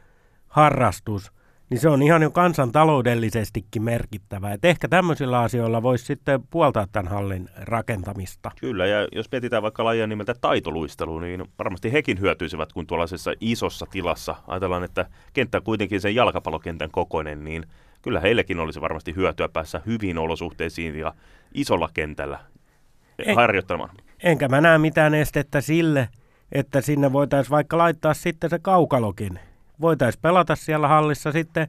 harrastus– 0.51 1.31
niin 1.71 1.81
se 1.81 1.89
on 1.89 2.03
ihan 2.03 2.23
jo 2.23 2.31
kansantaloudellisestikin 2.31 3.83
merkittävä. 3.83 4.53
Et 4.53 4.65
ehkä 4.65 4.89
tämmöisillä 4.89 5.41
asioilla 5.41 5.83
voisi 5.83 6.05
sitten 6.05 6.41
puoltaa 6.51 6.87
tämän 6.93 7.13
hallin 7.13 7.49
rakentamista. 7.57 8.51
Kyllä, 8.61 8.87
ja 8.87 9.09
jos 9.13 9.33
mietitään 9.33 9.63
vaikka 9.63 9.85
lajia 9.85 10.07
nimeltä 10.07 10.35
taitoluistelu, 10.41 11.19
niin 11.19 11.45
varmasti 11.59 11.93
hekin 11.93 12.21
hyötyisivät, 12.21 12.73
kun 12.73 12.87
tuollaisessa 12.87 13.33
isossa 13.41 13.87
tilassa 13.91 14.37
ajatellaan, 14.47 14.85
että 14.85 15.07
kenttä 15.33 15.59
on 15.59 15.65
kuitenkin 15.65 16.01
sen 16.01 16.15
jalkapallokentän 16.15 16.91
kokoinen, 16.91 17.45
niin 17.45 17.67
kyllä 18.03 18.21
heillekin 18.21 18.61
olisi 18.61 18.81
varmasti 18.81 19.15
hyötyä 19.17 19.49
päässä 19.49 19.81
hyviin 19.87 20.19
olosuhteisiin 20.19 20.97
ja 20.97 21.15
isolla 21.55 21.89
kentällä 21.95 22.39
en, 23.19 23.37
harjoittamaan. 23.37 23.91
Enkä 24.23 24.49
mä 24.49 24.61
näe 24.61 24.79
mitään 24.79 25.15
estettä 25.15 25.61
sille, 25.61 26.09
että 26.53 26.81
sinne 26.81 27.13
voitaisiin 27.13 27.51
vaikka 27.51 27.79
laittaa 27.79 28.15
sitten 28.15 28.51
se 28.51 28.59
kaukalokin 28.59 29.41
voitaisiin 29.81 30.23
pelata 30.23 30.57
siellä 30.57 30.89
hallissa 30.89 31.33
sitten 31.33 31.69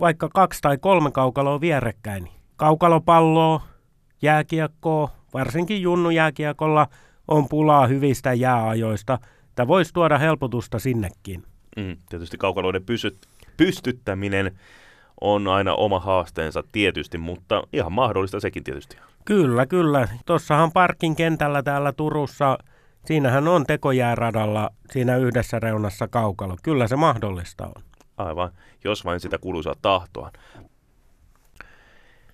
vaikka 0.00 0.28
kaksi 0.34 0.60
tai 0.62 0.78
kolme 0.78 1.10
kaukaloa 1.10 1.60
vierekkäin. 1.60 2.28
Kaukalopalloa, 2.56 3.62
jääkiekkoa, 4.22 5.10
varsinkin 5.34 5.82
junnujääkiekolla 5.82 6.86
on 7.28 7.48
pulaa 7.48 7.86
hyvistä 7.86 8.32
jääajoista. 8.32 9.18
Tämä 9.54 9.68
voisi 9.68 9.92
tuoda 9.92 10.18
helpotusta 10.18 10.78
sinnekin. 10.78 11.44
Mm, 11.76 11.96
tietysti 12.08 12.36
kaukaloiden 12.38 12.84
pysyt, 12.84 13.18
pystyttäminen 13.56 14.58
on 15.20 15.48
aina 15.48 15.74
oma 15.74 16.00
haasteensa 16.00 16.62
tietysti, 16.72 17.18
mutta 17.18 17.62
ihan 17.72 17.92
mahdollista 17.92 18.40
sekin 18.40 18.64
tietysti. 18.64 18.96
Kyllä, 19.24 19.66
kyllä. 19.66 20.08
Tuossahan 20.26 20.72
parkin 20.72 21.16
kentällä 21.16 21.62
täällä 21.62 21.92
Turussa 21.92 22.58
Siinähän 23.04 23.48
on 23.48 23.66
tekojääradalla 23.66 24.70
siinä 24.92 25.16
yhdessä 25.16 25.58
reunassa 25.58 26.08
kaukalo. 26.08 26.56
Kyllä 26.62 26.88
se 26.88 26.96
mahdollista 26.96 27.66
on. 27.66 27.82
Aivan, 28.16 28.50
jos 28.84 29.04
vain 29.04 29.20
sitä 29.20 29.38
kuuluisaa 29.38 29.74
tahtoa. 29.82 30.30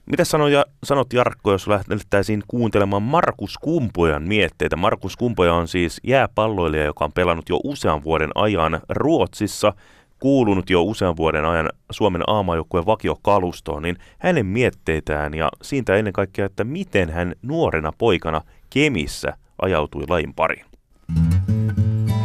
Mitä 0.07 0.25
sanoja, 0.25 0.65
sanot 0.85 1.13
Jarkko, 1.13 1.53
jos 1.53 1.69
lähdettäisiin 1.69 2.43
kuuntelemaan 2.49 3.03
Markus 3.03 3.59
Kumpojan 3.59 4.23
mietteitä? 4.23 4.77
Markus 4.77 5.17
Kumpoja 5.17 5.55
on 5.55 5.69
siis 5.69 6.01
jääpalloilija, 6.05 6.85
joka 6.85 7.05
on 7.05 7.13
pelannut 7.13 7.49
jo 7.49 7.61
usean 7.65 8.05
vuoden 8.05 8.31
ajan 8.35 8.81
Ruotsissa, 8.89 9.73
kuulunut 10.21 10.71
jo 10.71 10.83
usean 10.83 11.17
vuoden 11.17 11.45
ajan 11.45 11.69
Suomen 11.91 12.23
aamajoukkueen 12.27 12.87
vakiokalustoon, 12.87 13.83
niin 13.83 13.97
hänen 14.19 14.47
mietteitään 14.47 15.35
ja 15.35 15.49
siitä 15.63 15.97
ennen 15.97 16.13
kaikkea, 16.13 16.47
että 16.47 16.65
miten 16.65 17.11
hän 17.11 17.35
nuorena 17.43 17.93
poikana 17.99 18.41
Kemissä 18.71 19.37
ajautui 19.63 20.05
lajin 20.09 20.35
pariin. 20.35 20.65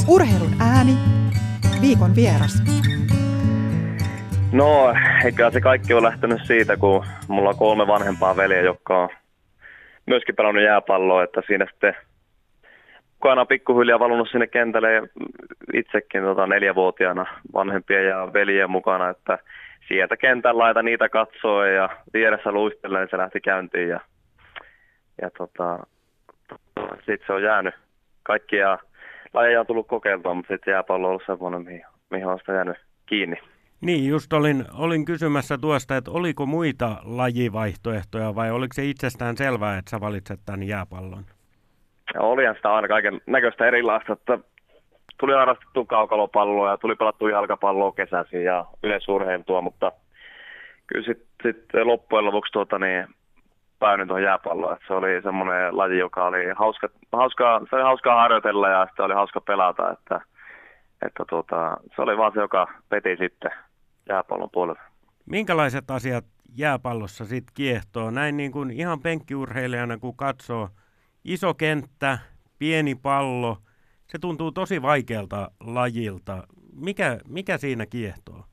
Urheilun 0.07 0.53
ääni, 0.59 0.93
viikon 1.81 2.15
vieras. 2.15 2.63
No, 4.51 4.93
eikä 5.25 5.51
se 5.51 5.62
kaikki 5.62 5.93
on 5.93 6.03
lähtenyt 6.03 6.39
siitä, 6.43 6.77
kun 6.77 7.05
mulla 7.27 7.50
on 7.50 7.57
kolme 7.57 7.88
vanhempaa 7.88 8.36
veljeä, 8.36 8.62
jotka 8.62 9.03
on 9.03 9.09
myöskin 10.05 10.36
pelannut 10.36 10.63
jääpalloa, 10.63 11.24
että 11.24 11.41
siinä 11.48 11.65
sitten 11.71 11.95
mukana 13.13 13.45
pikkuhiljaa 13.45 14.00
valunut 14.00 14.27
sinne 14.31 14.48
kentälle 14.48 14.88
itsekin 15.74 16.24
tota, 16.24 16.48
neljävuotiaana 16.48 17.25
vanhempia 17.53 18.01
ja 18.01 18.33
veljen 18.33 18.71
mukana, 18.71 19.09
että 19.09 19.39
sieltä 19.88 20.17
kentän 20.17 20.57
laita 20.57 20.83
niitä 20.83 21.09
katsoo 21.09 21.65
ja 21.65 21.89
vieressä 22.13 22.51
luistellen 22.51 23.07
se 23.12 23.17
lähti 23.17 23.41
käyntiin 23.41 23.89
ja, 23.89 24.00
ja 25.21 25.29
tota, 25.38 25.79
sitten 26.95 27.27
se 27.27 27.33
on 27.33 27.43
jäänyt. 27.43 27.75
Kaikkia 28.24 28.77
lajeja 29.33 29.59
on 29.59 29.67
tullut 29.67 29.88
kokeiltua, 29.88 30.33
mutta 30.33 30.53
sitten 30.53 30.71
jääpallo 30.71 31.07
on 31.07 31.09
ollut 31.09 31.24
semmoinen, 31.25 31.62
mihin, 31.62 31.86
mihin 32.09 32.27
on 32.27 32.39
sitä 32.39 32.53
jäänyt 32.53 32.77
kiinni. 33.05 33.38
Niin, 33.81 34.07
just 34.07 34.33
olin, 34.33 34.65
olin 34.77 35.05
kysymässä 35.05 35.57
tuosta, 35.57 35.98
että 35.98 36.12
oliko 36.12 36.45
muita 36.45 36.95
lajivaihtoehtoja 37.03 38.36
vai 38.36 38.51
oliko 38.51 38.74
se 38.74 38.86
itsestään 38.86 39.38
selvää, 39.38 39.77
että 39.77 39.89
sä 39.89 40.00
valitset 40.00 40.39
tämän 40.45 40.63
jääpallon? 40.63 41.24
Ja 42.13 42.21
olihan 42.21 42.55
sitä 42.55 42.74
aina 42.74 42.88
kaiken 42.88 43.21
näköistä 43.25 43.67
erilaista, 43.67 44.13
että 44.13 44.39
tuli 45.19 45.33
harrastettu 45.33 45.86
kaukalopalloa 45.86 46.71
ja 46.71 46.77
tuli 46.77 46.95
pelattu 46.95 47.27
jalkapalloa 47.27 47.91
kesäisin 47.91 48.43
ja 48.43 48.65
yleisurheiltua, 48.83 49.62
mutta 49.62 49.91
kyllä 50.88 51.05
sitten 51.05 51.27
sit 51.43 51.65
loppujen 51.83 52.25
lopuksi 52.25 52.53
tuota, 52.53 52.79
niin 52.79 53.07
päädyin 53.79 54.07
tuohon 54.07 54.24
jääpalloon. 54.24 54.77
se 54.88 54.93
oli 54.93 55.21
semmoinen 55.24 55.77
laji, 55.77 55.98
joka 55.98 56.25
oli 56.25 56.45
hauska, 56.55 56.89
hauska, 57.12 57.62
se 57.69 57.75
oli 57.75 57.83
hauskaa 57.83 58.21
harjoitella 58.21 58.69
ja 58.69 58.86
sitten 58.86 59.05
oli 59.05 59.13
hauska 59.13 59.41
pelata. 59.41 59.91
Että, 59.91 60.21
että 61.05 61.25
tuota, 61.29 61.77
se 61.95 62.01
oli 62.01 62.17
vaan 62.17 62.33
se, 62.33 62.39
joka 62.39 62.67
peti 62.89 63.17
sitten 63.17 63.51
jääpallon 64.09 64.50
puolella. 64.53 64.81
Minkälaiset 65.25 65.91
asiat 65.91 66.25
jääpallossa 66.57 67.25
sitten 67.25 67.53
kiehtoo? 67.53 68.12
Näin 68.12 68.38
niin 68.38 68.51
kuin 68.51 68.71
ihan 68.71 69.00
penkkiurheilijana, 69.00 69.98
kun 69.98 70.17
katsoo 70.17 70.69
iso 71.25 71.53
kenttä, 71.53 72.19
pieni 72.59 72.95
pallo, 72.95 73.57
se 74.07 74.19
tuntuu 74.19 74.51
tosi 74.51 74.81
vaikealta 74.81 75.51
lajilta. 75.59 76.43
Mikä, 76.75 77.17
mikä 77.27 77.57
siinä 77.57 77.86
kiehtoo? 77.86 78.43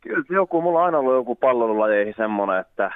Kyllä 0.00 0.24
se 0.28 0.34
joku, 0.34 0.62
mulla 0.62 0.78
on 0.78 0.84
aina 0.84 0.98
ollut 0.98 1.14
joku 1.14 1.34
pallonlajeihin 1.36 2.14
semmoinen, 2.16 2.60
että 2.60 2.90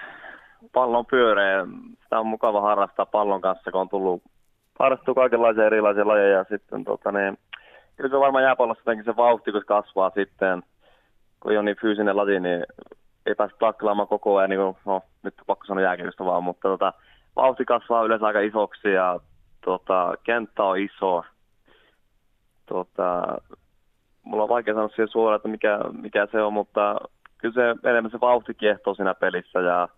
pallon 0.72 1.06
pyöreä, 1.06 1.66
sitä 2.02 2.20
on 2.20 2.26
mukava 2.26 2.60
harrastaa 2.60 3.06
pallon 3.06 3.40
kanssa, 3.40 3.70
kun 3.70 3.80
on 3.80 3.88
tullut 3.88 4.22
harrastuu 4.78 5.14
kaikenlaisia 5.14 5.66
erilaisia 5.66 6.08
lajeja 6.08 6.38
ja 6.38 6.44
sitten 6.44 6.84
tota, 6.84 7.12
niin, 7.12 7.38
kyllä 7.96 8.10
se 8.10 8.20
varmaan 8.20 8.44
jääpallossa 8.44 8.80
jotenkin 8.80 9.04
se 9.04 9.16
vauhti, 9.16 9.52
kun 9.52 9.60
se 9.60 9.66
kasvaa 9.66 10.10
sitten, 10.10 10.62
kun 11.40 11.52
ei 11.52 11.58
ole 11.58 11.64
niin 11.64 11.80
fyysinen 11.80 12.16
laji, 12.16 12.40
niin 12.40 12.64
ei 13.26 13.34
pääse 13.34 13.56
taklaamaan 13.58 14.08
koko 14.08 14.36
ajan, 14.36 14.50
niin 14.50 14.60
kuin, 14.60 14.76
no 14.86 15.02
nyt 15.22 15.34
pakko 15.46 15.66
sanoa 15.66 15.82
jääkiekosta 15.82 16.24
vaan, 16.24 16.44
mutta 16.44 16.68
tota, 16.68 16.92
vauhti 17.36 17.64
kasvaa 17.64 18.04
yleensä 18.04 18.26
aika 18.26 18.40
isoksi 18.40 18.92
ja 18.92 19.20
tota, 19.64 20.14
kenttä 20.24 20.62
on 20.62 20.78
iso. 20.78 21.24
Tota, 22.66 23.38
mulla 24.22 24.42
on 24.42 24.48
vaikea 24.48 24.74
sanoa 24.74 24.88
siihen 24.88 25.08
suoraan, 25.08 25.36
että 25.36 25.48
mikä, 25.48 25.78
mikä 26.02 26.28
se 26.32 26.42
on, 26.42 26.52
mutta 26.52 26.96
kyllä 27.38 27.54
se 27.54 27.90
enemmän 27.90 28.10
se 28.10 28.20
vauhti 28.20 28.54
kiehtoo 28.54 28.94
siinä 28.94 29.14
pelissä 29.14 29.60
ja, 29.60 29.88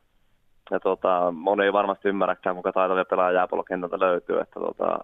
ja 0.70 0.80
tota, 0.80 1.32
moni 1.32 1.64
ei 1.64 1.73
varmasti 1.73 2.08
ymmärräkään, 2.08 2.56
kuinka 2.56 2.73
taitavia 2.73 3.04
pelaaja 3.04 3.32
jääpallokentältä 3.32 4.00
löytyy, 4.00 4.40
että 4.40 4.61
tota, 4.61 4.99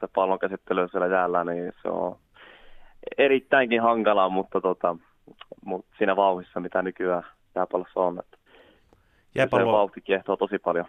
se 0.00 0.08
pallon 0.14 0.38
käsittely 0.38 0.88
siellä 0.88 1.06
jäällä, 1.06 1.44
niin 1.44 1.72
se 1.82 1.88
on 1.88 2.16
erittäinkin 3.18 3.82
hankalaa, 3.82 4.28
mutta, 4.28 4.60
tota, 4.60 4.96
mutta 5.64 5.94
siinä 5.98 6.16
vauhissa, 6.16 6.60
mitä 6.60 6.82
nykyään 6.82 7.26
jääpallossa 7.54 8.00
on, 8.00 8.18
että 8.18 8.36
Jääpallo... 9.34 9.64
se 9.64 9.72
vauhti 9.72 10.00
kiehtoo 10.00 10.36
tosi 10.36 10.58
paljon. 10.58 10.86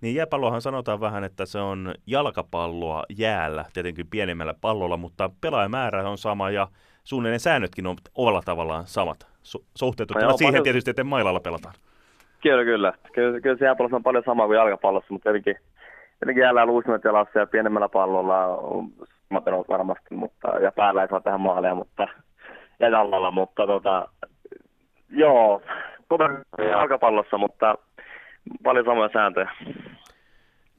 Niin 0.00 0.14
jääpallohan 0.14 0.62
sanotaan 0.62 1.00
vähän, 1.00 1.24
että 1.24 1.46
se 1.46 1.58
on 1.58 1.94
jalkapalloa 2.06 3.04
jäällä, 3.16 3.64
tietenkin 3.72 4.06
pienemmällä 4.06 4.54
pallolla, 4.60 4.96
mutta 4.96 5.30
pelaajamäärä 5.40 6.08
on 6.08 6.18
sama 6.18 6.50
ja 6.50 6.68
suunnilleen 7.04 7.40
säännötkin 7.40 7.86
on 7.86 7.96
ovalla 8.14 8.42
tavallaan 8.44 8.86
samat. 8.86 9.26
Su- 9.26 9.64
suhteutettuna 9.76 10.30
no 10.30 10.36
siihen 10.36 10.52
paljon... 10.52 10.64
tietysti, 10.64 10.90
että 10.90 11.04
mailalla 11.04 11.40
pelataan. 11.40 11.74
Kyllä, 12.42 12.64
kyllä. 12.64 12.92
Kyllä, 13.12 13.40
kyllä 13.40 13.56
se 13.56 13.64
jääpallossa 13.64 13.96
on 13.96 14.02
paljon 14.02 14.24
sama 14.26 14.46
kuin 14.46 14.56
jalkapallossa, 14.56 15.12
mutta 15.12 15.32
tietenkin, 15.32 15.56
tietenkin 16.20 16.42
jäällä 16.42 16.66
luistimet 16.66 17.04
jalassa 17.04 17.38
ja 17.38 17.46
pienemmällä 17.46 17.88
pallolla 17.88 18.46
on 18.46 18.88
samat 19.28 19.68
varmasti, 19.68 20.14
mutta, 20.14 20.48
ja 20.48 20.72
päällä 20.72 21.02
ei 21.02 21.08
saa 21.08 21.20
tehdä 21.20 21.38
maaleja, 21.38 21.74
mutta, 21.74 22.08
ja 22.80 22.88
jallalla, 22.88 23.30
mutta 23.30 23.66
tota, 23.66 24.08
joo, 25.10 25.62
jalkapallossa, 26.70 27.38
mutta 27.38 27.74
paljon 28.62 28.84
samoja 28.84 29.10
sääntöjä. 29.12 29.50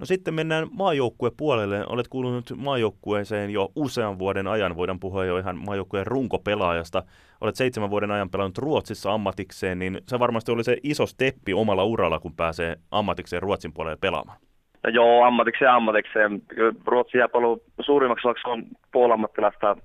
No 0.01 0.05
sitten 0.05 0.33
mennään 0.33 0.67
maajoukkuepuolelle. 0.71 1.85
Olet 1.89 2.07
kuulunut 2.07 2.45
maajoukkueeseen 2.57 3.49
jo 3.49 3.69
usean 3.75 4.19
vuoden 4.19 4.47
ajan, 4.47 4.75
voidaan 4.75 4.99
puhua 4.99 5.25
jo 5.25 5.37
ihan 5.37 5.57
maajoukkueen 5.65 6.07
runkopelaajasta. 6.07 7.03
Olet 7.41 7.55
seitsemän 7.55 7.89
vuoden 7.89 8.11
ajan 8.11 8.29
pelannut 8.29 8.57
Ruotsissa 8.57 9.13
ammatikseen, 9.13 9.79
niin 9.79 10.01
se 10.07 10.19
varmasti 10.19 10.51
oli 10.51 10.63
se 10.63 10.77
iso 10.83 11.05
steppi 11.05 11.53
omalla 11.53 11.83
uralla, 11.83 12.19
kun 12.19 12.35
pääsee 12.35 12.75
ammatikseen 12.91 13.41
Ruotsin 13.41 13.73
puolelle 13.73 13.97
pelaamaan. 14.01 14.37
No 14.83 14.89
joo, 14.89 15.23
ammatikseen 15.23 15.71
ammatikseen. 15.71 16.41
Ruotsin 16.85 17.19
jääpallo 17.19 17.59
suurimmaksi 17.79 18.27
osaksi 18.27 18.49
on 18.49 18.63
puolammattilaista. 18.91 19.77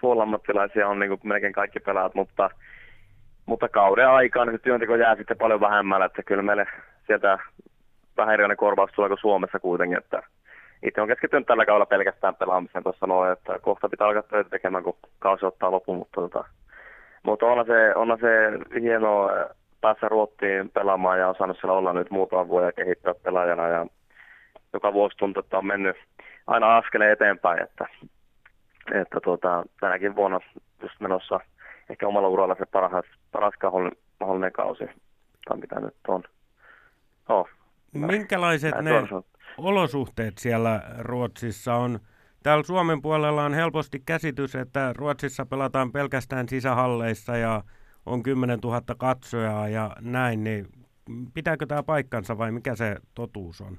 Puolammattilaisia 0.00 0.88
on 0.88 0.98
niin 0.98 1.18
melkein 1.22 1.52
kaikki 1.52 1.80
pelaat, 1.80 2.14
mutta, 2.14 2.50
mutta 3.46 3.68
kauden 3.68 4.08
aikaan 4.08 4.50
se 4.52 4.58
työnteko 4.58 4.96
jää 4.96 5.16
sitten 5.16 5.38
paljon 5.38 5.60
vähemmällä, 5.60 6.06
että 6.06 6.22
kyllä 6.22 6.42
meille 6.42 6.66
sieltä 7.06 7.38
vähän 8.18 8.34
erilainen 8.34 8.56
korvaus 8.56 8.90
tulee 8.90 9.08
kuin 9.08 9.18
Suomessa 9.18 9.58
kuitenkin, 9.58 9.98
että 9.98 10.22
itse 10.82 11.00
on 11.00 11.08
keskittynyt 11.08 11.46
tällä 11.46 11.66
kaudella 11.66 11.86
pelkästään 11.86 12.34
pelaamiseen 12.34 12.82
tuossa 12.84 13.06
noin, 13.06 13.32
että 13.32 13.58
kohta 13.58 13.88
pitää 13.88 14.06
alkaa 14.06 14.22
töitä 14.22 14.50
tekemään, 14.50 14.84
kun 14.84 14.96
kausi 15.18 15.46
ottaa 15.46 15.70
lopun, 15.70 15.98
mutta, 15.98 16.20
tota, 16.20 16.44
mutta 17.22 17.46
onhan 17.46 17.66
se, 17.66 17.94
onhan 17.94 18.18
se 18.20 18.30
hienoa 18.80 19.30
päässä 19.80 20.08
Ruottiin 20.08 20.70
pelaamaan 20.70 21.18
ja 21.18 21.28
on 21.28 21.34
saanut 21.38 21.56
siellä 21.60 21.78
olla 21.78 21.92
nyt 21.92 22.10
muutama 22.10 22.48
vuoden 22.48 22.72
kehittää 22.76 23.14
pelaajana 23.14 23.68
ja 23.68 23.86
joka 24.72 24.92
vuosi 24.92 25.16
tuntuu, 25.16 25.40
että 25.40 25.58
on 25.58 25.66
mennyt 25.66 25.96
aina 26.46 26.76
askeleen 26.76 27.12
eteenpäin, 27.12 27.62
että, 27.62 27.86
että 28.92 29.20
tuota, 29.20 29.64
tänäkin 29.80 30.16
vuonna 30.16 30.40
just 30.82 31.00
menossa 31.00 31.40
ehkä 31.90 32.08
omalla 32.08 32.28
uralla 32.28 32.54
se 32.58 32.66
paras, 32.66 33.04
paras 33.32 33.54
mahdollinen 34.20 34.52
kausi, 34.52 34.84
tai 35.48 35.58
mitä 35.58 35.80
nyt 35.80 35.94
on. 36.08 36.22
Oh, 37.28 37.48
Minkälaiset 37.92 38.74
ne 38.82 38.92
olosuhteet 39.58 40.38
siellä 40.38 40.82
Ruotsissa 40.98 41.74
on? 41.74 42.00
Täällä 42.42 42.64
Suomen 42.64 43.02
puolella 43.02 43.44
on 43.44 43.54
helposti 43.54 44.02
käsitys, 44.06 44.54
että 44.54 44.92
Ruotsissa 44.96 45.46
pelataan 45.46 45.92
pelkästään 45.92 46.48
sisähalleissa 46.48 47.36
ja 47.36 47.62
on 48.06 48.22
10 48.22 48.58
000 48.64 48.80
katsojaa 48.98 49.68
ja 49.68 49.90
näin, 50.00 50.44
niin 50.44 50.66
pitääkö 51.34 51.66
tämä 51.66 51.82
paikkansa 51.82 52.38
vai 52.38 52.52
mikä 52.52 52.74
se 52.74 52.96
totuus 53.14 53.60
on? 53.60 53.76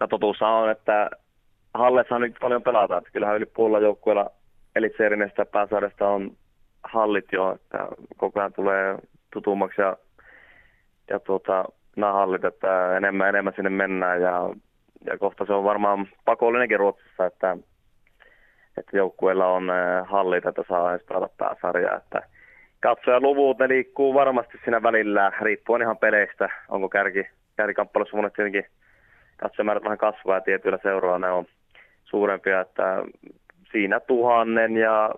No 0.00 0.06
totuus 0.06 0.42
on, 0.42 0.70
että 0.70 1.10
halleissa 1.74 2.14
on 2.14 2.20
nyt 2.20 2.36
paljon 2.40 2.62
pelata. 2.62 2.98
Että 2.98 3.10
kyllähän 3.10 3.36
yli 3.36 3.46
puolella 3.46 3.78
joukkueella 3.86 4.30
Elitserinestä 4.76 5.44
pääsarjasta 5.44 6.08
on 6.08 6.36
hallit 6.82 7.32
jo, 7.32 7.52
että 7.52 7.88
koko 8.16 8.40
ajan 8.40 8.52
tulee 8.52 8.98
tutummaksi 9.32 9.80
ja, 9.80 9.96
ja 11.10 11.20
tuota, 11.20 11.64
nämä 11.96 12.12
hallit, 12.12 12.44
että 12.44 12.96
enemmän 12.96 13.28
enemmän 13.28 13.52
sinne 13.56 13.70
mennään 13.70 14.22
ja, 14.22 14.50
ja 15.06 15.18
kohta 15.18 15.46
se 15.46 15.52
on 15.52 15.64
varmaan 15.64 16.08
pakollinenkin 16.24 16.78
Ruotsissa, 16.78 17.26
että, 17.26 17.56
että 18.78 18.96
joukkueella 18.96 19.46
on 19.46 19.70
eh, 19.70 20.06
hallit, 20.08 20.46
että 20.46 20.64
saa 20.68 20.90
edes 20.90 21.06
pelata 21.06 21.34
pääsarjaa, 21.38 21.96
että 21.96 22.22
katsojaluvut, 22.80 23.58
ne 23.58 23.68
liikkuu 23.68 24.14
varmasti 24.14 24.58
siinä 24.64 24.82
välillä, 24.82 25.32
riippuen 25.40 25.82
ihan 25.82 25.98
peleistä, 25.98 26.48
onko 26.68 26.88
kärki, 26.88 27.26
kärkikamppailussa 27.56 28.16
monet 28.16 28.32
tietenkin 28.32 28.66
katsojamäärät 29.36 29.84
vähän 29.84 29.98
kasvaa 29.98 30.36
ja 30.36 30.40
tietyillä 30.40 30.78
seuroilla 30.82 31.18
ne 31.18 31.30
on 31.30 31.44
suurempia, 32.04 32.60
että 32.60 33.02
siinä 33.72 34.00
tuhannen 34.00 34.76
ja 34.76 35.10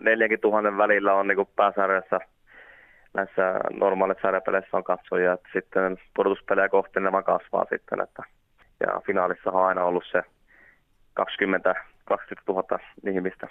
neljänkin 0.00 0.40
tuhannen 0.40 0.76
välillä 0.76 1.14
on 1.14 1.28
niin 1.28 1.48
pääsarjassa– 1.56 2.20
näissä 3.16 3.60
normaalissa 3.80 4.22
sarjapeleissä 4.22 4.76
on 4.76 4.84
katsojia, 4.84 5.32
että 5.32 5.48
sitten 5.52 5.98
pudotuspelejä 6.16 6.68
kohti 6.68 7.00
vaan 7.12 7.24
kasvaa 7.24 7.66
sitten, 7.70 8.00
että 8.00 8.22
ja 8.80 9.00
finaalissa 9.06 9.50
on 9.50 9.66
aina 9.66 9.84
ollut 9.84 10.04
se 10.12 10.22
20 11.14 11.74
20 12.04 12.52
000 12.52 12.78
ihmistä. 13.06 13.48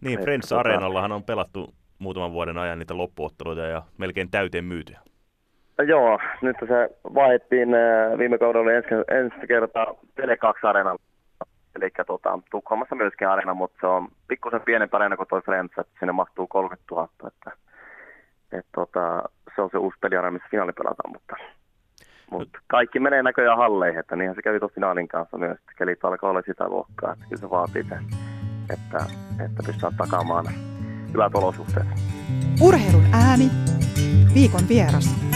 Niin, 0.00 0.20
Friends 0.20 0.48
tota... 0.48 0.60
Areenallahan 0.60 1.12
on 1.12 1.24
pelattu 1.24 1.74
muutaman 1.98 2.32
vuoden 2.32 2.58
ajan 2.58 2.78
niitä 2.78 2.96
loppuotteluita 2.96 3.60
ja 3.60 3.82
melkein 3.98 4.30
täyteen 4.30 4.64
myytyjä. 4.64 5.00
No 5.78 5.84
joo, 5.84 6.18
nyt 6.42 6.56
se 6.60 6.96
vaihdettiin 7.14 7.74
äh, 7.74 8.18
viime 8.18 8.38
kaudella 8.38 8.64
oli 8.64 8.74
ensi, 8.74 8.88
ensi 9.10 9.46
kertaa 9.46 9.86
Tele2 10.20 10.68
Areenalla. 10.68 11.02
Eli 11.76 11.90
tota, 12.06 12.38
Tukholmassa 12.50 12.94
myöskin 12.94 13.28
areena, 13.28 13.54
mutta 13.54 13.76
se 13.80 13.86
on 13.86 14.08
pikkusen 14.28 14.60
pienempi 14.60 14.96
areena 14.96 15.16
kuin 15.16 15.28
toi 15.28 15.40
Friends, 15.42 15.78
että 15.78 15.92
sinne 15.98 16.12
mahtuu 16.12 16.46
30 16.46 16.94
000. 16.94 17.08
Että 17.26 17.52
et 18.52 18.66
tota, 18.74 19.22
se 19.54 19.62
on 19.62 19.70
se 19.72 19.78
uusi 19.78 19.98
peliarena, 20.00 20.30
missä 20.30 20.48
finaali 20.50 20.72
pelataan, 20.72 21.12
mutta, 21.12 21.36
mutta 22.30 22.58
kaikki 22.66 23.00
menee 23.00 23.22
näköjään 23.22 23.58
halleihin, 23.58 24.00
että 24.00 24.16
niinhän 24.16 24.34
se 24.34 24.42
kävi 24.42 24.58
tuossa 24.58 24.74
finaalin 24.74 25.08
kanssa 25.08 25.38
myös, 25.38 25.58
että 25.58 25.72
kelit 25.78 26.04
alkaa 26.04 26.30
olla 26.30 26.42
sitä 26.46 26.68
luokkaa, 26.68 27.12
että 27.12 27.24
kyllä 27.28 27.40
se 27.40 27.50
vaatii 27.50 27.84
sen, 27.84 28.04
että, 28.72 29.06
että 29.44 29.62
pystytään 29.66 29.96
takaamaan 29.96 30.46
hyvät 31.12 31.34
olosuhteet. 31.34 31.86
Urheilun 32.60 33.04
ääni, 33.12 33.50
viikon 34.34 34.68
vieras. 34.68 35.30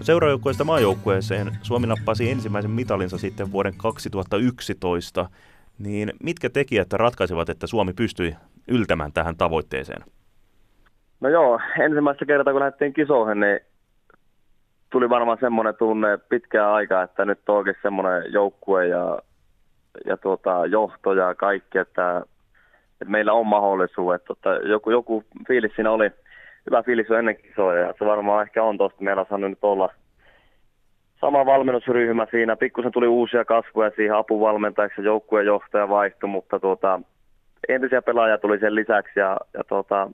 Seuraajoukkueesta 0.00 0.64
maajoukkueeseen 0.64 1.58
Suomi 1.62 1.86
nappasi 1.86 2.30
ensimmäisen 2.30 2.70
mitalinsa 2.70 3.18
sitten 3.18 3.52
vuoden 3.52 3.74
2011. 3.76 5.30
Niin 5.78 6.12
mitkä 6.22 6.50
tekijät 6.50 6.92
ratkaisivat, 6.92 7.48
että 7.48 7.66
Suomi 7.66 7.92
pystyi 7.92 8.36
yltämään 8.68 9.12
tähän 9.12 9.36
tavoitteeseen? 9.36 10.04
No 11.20 11.28
joo, 11.28 11.60
ensimmäistä 11.80 12.26
kertaa 12.26 12.52
kun 12.52 12.60
lähdettiin 12.60 12.92
kisoihin, 12.92 13.40
niin 13.40 13.60
tuli 14.90 15.08
varmaan 15.10 15.38
semmoinen 15.40 15.74
tunne 15.76 16.18
pitkää 16.28 16.74
aikaa, 16.74 17.02
että 17.02 17.24
nyt 17.24 17.48
on 17.48 17.56
oikein 17.56 17.76
semmoinen 17.82 18.32
joukkue 18.32 18.86
ja, 18.86 19.18
ja 20.06 20.16
tuota, 20.16 20.66
johto 20.66 21.12
ja 21.12 21.34
kaikki, 21.34 21.78
että, 21.78 22.22
että 22.92 23.12
meillä 23.12 23.32
on 23.32 23.46
mahdollisuus. 23.46 24.14
Että, 24.14 24.32
että 24.32 24.68
joku, 24.68 24.90
joku 24.90 25.24
fiilis 25.48 25.72
siinä 25.74 25.90
oli, 25.90 26.10
hyvä 26.66 26.82
fiilis 26.82 27.10
on 27.10 27.18
ennen 27.18 27.36
kisoja 27.36 27.80
ja 27.80 27.94
se 27.98 28.04
varmaan 28.04 28.42
ehkä 28.42 28.62
on 28.62 28.78
tuosta. 28.78 29.02
Meillä 29.02 29.20
on 29.20 29.26
saanut 29.28 29.50
nyt 29.50 29.58
olla 29.62 29.90
sama 31.20 31.46
valmennusryhmä 31.46 32.26
siinä. 32.30 32.56
Pikkusen 32.56 32.92
tuli 32.92 33.06
uusia 33.06 33.44
kasvuja 33.44 33.90
siihen 33.96 34.16
apuvalmentajaksi 34.16 35.00
ja 35.00 35.04
joukkueen 35.04 35.46
johtaja 35.46 35.88
vaihtui, 35.88 36.28
mutta 36.28 36.60
tuota, 36.60 37.00
entisiä 37.68 38.02
pelaajia 38.02 38.38
tuli 38.38 38.58
sen 38.58 38.74
lisäksi 38.74 39.20
ja, 39.20 39.36
ja 39.54 39.64
tuota, 39.64 40.10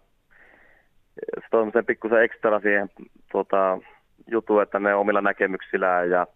se 1.50 1.70
sen 1.72 1.87
pikkusen 1.87 2.22
ekstra 2.22 2.61
siihen 2.61 2.90
tuota, 3.33 3.78
jutu, 4.26 4.59
että 4.59 4.78
ne 4.78 4.94
omilla 4.94 5.20
näkemyksillään 5.20 6.11
ja 6.11 6.26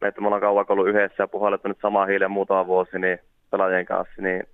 me, 0.00 0.08
että 0.08 0.20
me 0.20 0.26
ollaan 0.26 0.40
kauan 0.40 0.66
ollut 0.68 0.88
yhdessä 0.88 1.22
ja 1.22 1.28
puhallettu 1.28 1.68
nyt 1.68 1.78
samaa 1.82 2.06
hiilen 2.06 2.30
muutama 2.30 2.66
vuosi 2.66 2.98
niin 2.98 3.18
pelaajien 3.50 3.86
kanssa, 3.86 4.22
niin 4.22 4.44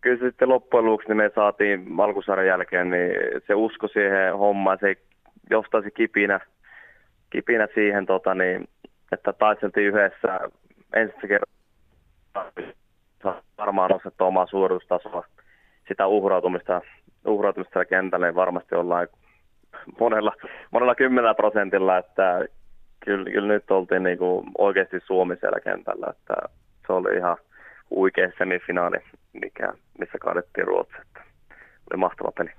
kyllä 0.00 0.18
se 0.18 0.24
sitten 0.24 0.48
loppujen 0.48 0.86
lopuksi 0.86 1.08
niin 1.08 1.16
me 1.16 1.30
saatiin 1.34 1.86
alkusarjan 2.00 2.46
jälkeen, 2.46 2.90
niin 2.90 3.12
se 3.46 3.54
usko 3.54 3.88
siihen 3.88 4.38
hommaan, 4.38 4.78
se 4.80 4.96
johtaisi 5.50 5.90
kipinä, 5.90 6.40
kipinä 7.30 7.68
siihen, 7.74 8.06
tota, 8.06 8.34
niin, 8.34 8.68
että 9.12 9.32
taisteltiin 9.32 9.86
yhdessä 9.86 10.40
ensimmäistä 10.94 11.28
kertaa 11.28 11.52
varmaan 13.58 13.90
nostettu 13.90 14.24
omaa 14.24 14.46
suoritustasoa, 14.46 15.24
sitä 15.88 16.06
uhrautumista, 16.06 16.80
uhrautumista 17.26 17.84
kentälle 17.84 18.26
niin 18.26 18.34
varmasti 18.34 18.74
ollaan 18.74 19.08
monella, 20.00 20.32
monella 20.70 20.94
kymmenellä 20.94 21.34
prosentilla, 21.34 21.98
että 21.98 22.44
kyllä, 23.04 23.30
kyllä 23.30 23.48
nyt 23.48 23.70
oltiin 23.70 24.02
niin 24.02 24.18
kuin 24.18 24.46
oikeasti 24.58 25.00
Suomi 25.06 25.36
siellä 25.36 25.60
kentällä, 25.60 26.06
että 26.10 26.34
se 26.86 26.92
oli 26.92 27.16
ihan 27.16 27.36
huikea 27.90 28.32
semifinaali, 28.38 28.96
mikä, 29.32 29.72
missä 29.98 30.18
kaadettiin 30.18 30.66
Ruotsi, 30.66 30.96
että 31.00 31.20
oli 31.90 31.98
mahtava 31.98 32.32
peli. 32.32 32.50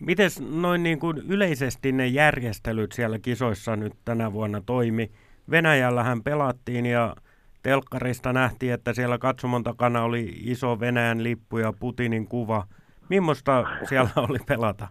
Miten 0.00 0.30
noin 0.60 0.82
niin 0.82 0.98
kuin 0.98 1.16
yleisesti 1.28 1.92
ne 1.92 2.06
järjestelyt 2.06 2.92
siellä 2.92 3.18
kisoissa 3.18 3.76
nyt 3.76 3.92
tänä 4.04 4.32
vuonna 4.32 4.62
toimi? 4.66 5.10
Venäjällähän 5.50 6.22
pelattiin 6.22 6.86
ja 6.86 7.16
telkkarista 7.62 8.32
nähtiin, 8.32 8.72
että 8.72 8.92
siellä 8.92 9.18
katsomon 9.18 9.62
takana 9.62 10.02
oli 10.02 10.32
iso 10.44 10.80
Venäjän 10.80 11.24
lippu 11.24 11.58
ja 11.58 11.72
Putinin 11.80 12.28
kuva. 12.28 12.64
Mimmosta 13.10 13.64
siellä 13.84 14.10
oli 14.16 14.38
pelata? 14.48 14.88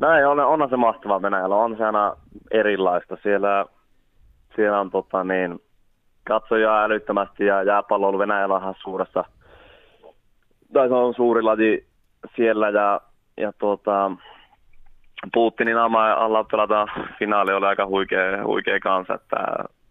Näin, 0.00 0.26
on, 0.26 0.70
se 0.70 0.76
mahtavaa 0.76 1.22
Venäjällä. 1.22 1.56
On 1.56 1.76
se 1.76 1.84
aina 1.84 2.16
erilaista. 2.50 3.16
Siellä, 3.22 3.66
siellä 4.56 4.80
on 4.80 4.90
tota, 4.90 5.24
niin, 5.24 5.58
katsojaa 6.24 6.84
älyttömästi 6.84 7.46
ja 7.46 7.62
jääpallo 7.62 8.08
on 8.08 8.18
Venäjällä 8.18 8.58
ihan 8.58 8.74
suuressa, 8.82 9.24
tai 10.72 10.88
se 10.88 10.94
on 10.94 11.14
suuri 11.14 11.42
laji 11.42 11.86
siellä 12.36 12.70
ja, 12.70 13.00
ja 13.36 13.52
tuota, 13.58 14.10
Putinin 15.34 15.78
alla 15.78 16.44
pelata 16.44 16.86
finaali 17.18 17.52
oli 17.52 17.66
aika 17.66 17.86
huikea, 17.86 18.44
huikea 18.44 18.80
kanssa, 18.80 19.14
että, 19.14 19.36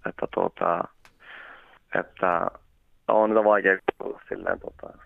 että, 0.10 0.28
tuota, 0.34 0.84
että 2.00 2.48
on 3.08 3.30
niitä 3.30 3.44
vaikea 3.44 3.78
kuulla 3.98 4.20
silleen 4.30 4.60
tuota, 4.60 4.98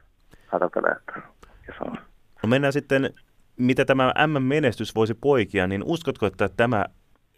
hätätelee, 1.68 1.94
että 1.98 2.16
No 2.46 2.50
mennään 2.50 2.74
sitten, 2.74 3.10
mitä 3.58 3.86
tämä 3.86 4.14
M-menestys 4.28 4.96
voisi 4.96 5.14
poikia, 5.14 5.68
niin 5.68 5.84
uskotko, 5.86 6.26
että 6.26 6.50
tämä 6.58 6.86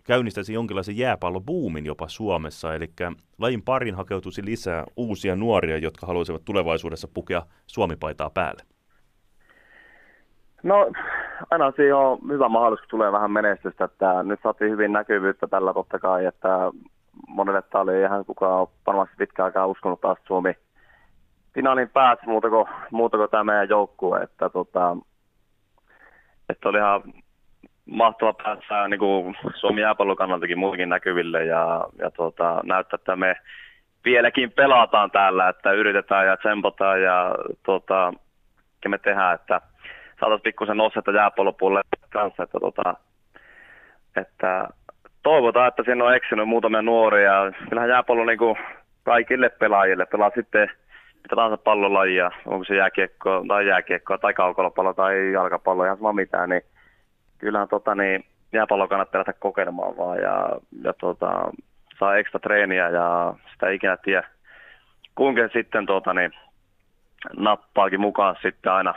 käynnistäisi 0.04 0.54
jonkinlaisen 0.54 0.98
jääpallobuumin 0.98 1.86
jopa 1.86 2.08
Suomessa, 2.08 2.76
eli 2.76 2.90
lajin 3.40 3.62
parin 3.62 3.96
hakeutuisi 3.96 4.46
lisää 4.46 4.84
uusia 4.98 5.36
nuoria, 5.36 5.78
jotka 5.78 6.08
haluaisivat 6.08 6.46
tulevaisuudessa 6.46 7.08
pukea 7.13 7.42
suomipaitaa 7.68 8.30
päälle? 8.30 8.63
No 10.63 10.92
aina 11.50 11.72
siinä 11.76 11.98
on 11.98 12.20
hyvä 12.30 12.50
mahdollisuus, 12.50 12.90
tulee 12.90 13.12
vähän 13.12 13.32
menestystä, 13.32 13.86
että 13.86 14.24
nyt 14.24 14.40
saatiin 14.44 14.72
hyvin 14.72 14.94
näkyvyyttä 14.94 15.48
tällä 15.48 15.74
totta 15.74 16.00
kai, 16.00 16.26
että 16.26 16.72
monelle 17.28 17.62
tämä 17.62 17.82
oli 17.82 18.02
ihan 18.02 18.26
kukaan 18.26 18.68
varmasti 18.88 19.16
pitkään 19.18 19.46
aikaa 19.46 19.68
uskonut 19.68 20.02
taas 20.02 20.18
Suomi 20.28 20.54
finaalin 21.58 21.89
päässä 21.89 22.26
muuta 22.26 22.50
kuin, 22.50 22.67
muuta 22.91 23.17
kuin 23.17 23.30
tämä 23.30 23.43
meidän 23.43 23.70
joukkue, 23.70 24.20
että, 24.20 24.50
tota, 24.50 24.98
että 26.50 26.70
oli 26.70 26.78
ihan 26.78 27.02
mahtava 27.86 28.34
päästä 28.34 28.88
niin 28.88 29.00
kuin 29.00 29.38
Suomen 29.56 29.82
jääpallon 29.82 30.17
muutenkin 30.56 30.89
näkyville 30.89 31.46
ja, 31.46 31.88
ja 32.00 32.12
tota, 32.12 32.62
näyttää, 32.63 32.96
että 32.96 33.15
me 33.15 33.36
vieläkin 34.06 34.52
pelataan 34.52 35.12
täällä, 35.12 35.50
että 35.50 35.72
yritetään 35.72 36.28
ja 36.28 36.38
tsempotaan 36.38 37.02
ja 37.02 37.36
tota, 37.65 38.13
me 38.88 38.98
tehdään, 38.98 39.36
että 39.36 39.62
saataisiin 40.20 40.43
pikkusen 40.43 40.78
nostetta 40.78 41.12
jääpallopuolelle 41.12 41.82
kanssa, 42.10 42.43
että, 42.43 42.60
tota, 42.60 42.96
että 44.15 44.67
toivotaan, 45.24 45.67
että 45.67 45.84
siinä 45.84 46.04
on 46.04 46.15
eksynyt 46.15 46.48
muutamia 46.48 46.82
nuoria. 46.82 47.52
Kyllähän 47.70 47.89
jääpallo 47.89 48.26
niin 48.26 48.38
kuin 48.38 48.58
kaikille 49.04 49.50
pelaajille 49.50 50.06
pelaa 50.06 50.32
sitten 50.36 50.72
mitä 51.28 51.36
tahansa 51.36 51.58
pallolajia, 51.58 52.32
onko 52.46 52.66
se 52.66 52.76
jääkiekko 52.76 53.44
tai 53.48 53.68
jääkiekko 53.68 54.18
tai 54.18 54.34
kaukolopallo 54.34 54.94
tai 54.94 55.32
jalkapallo, 55.32 55.86
ihan 55.86 55.98
sama 55.98 56.13
mitään, 56.13 56.50
niin 56.50 56.62
kyllähän 57.38 57.68
tota, 57.68 57.96
niin, 57.96 58.26
jääpallo 58.54 58.88
kannattaa 58.88 59.20
lähteä 59.20 59.34
kokeilemaan 59.40 59.98
vaan 59.98 60.18
ja, 60.18 60.50
ja 60.84 60.94
tota, 60.94 61.52
saa 62.00 62.18
ekstra 62.18 62.40
treeniä 62.40 62.90
ja 62.90 63.34
sitä 63.54 63.70
ikinä 63.70 63.98
tiedä, 63.98 64.28
kuinka 65.16 65.48
sitten 65.54 65.86
tota, 65.86 66.13
niin, 66.13 66.32
nappaakin 67.38 68.02
mukaan 68.02 68.36
sitten 68.42 68.72
aina 68.72 68.94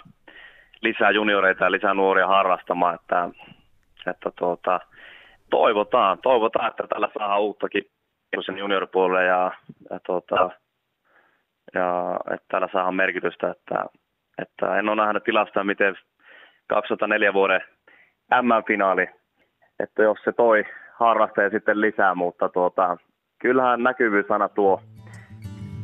lisää 0.83 1.11
junioreita 1.11 1.64
ja 1.64 1.71
lisää 1.71 1.95
nuoria 1.95 2.27
harrastamaan, 2.27 2.95
että, 2.95 3.29
että 4.07 4.31
tuota, 4.38 4.81
toivotaan, 5.51 6.19
toivotaan, 6.19 6.69
että 6.69 6.87
tällä 6.88 7.09
saa 7.19 7.38
uuttakin 7.38 7.85
junioripuolelle 8.59 9.25
ja, 9.25 9.53
ja, 9.90 10.01
tuota, 10.07 10.51
ja 11.75 12.17
että 12.35 12.47
täällä 12.49 12.69
saa 12.73 12.93
merkitystä, 12.93 13.51
että, 13.51 13.85
että 14.43 14.79
en 14.79 14.89
ole 14.89 15.03
nähnyt 15.03 15.25
tilasta, 15.25 15.65
miten 15.65 15.95
2004 16.69 17.33
vuoden 17.33 17.61
M-finaali, 18.43 19.07
että 19.81 20.03
jos 20.03 20.19
se 20.25 20.33
toi 20.33 20.65
harrastajia 20.99 21.51
sitten 21.51 21.81
lisää, 21.81 22.15
mutta 22.15 22.49
tuota, 22.49 22.97
kyllähän 23.39 23.83
näkyvyys 23.83 24.31
aina 24.31 24.49
tuo, 24.49 24.81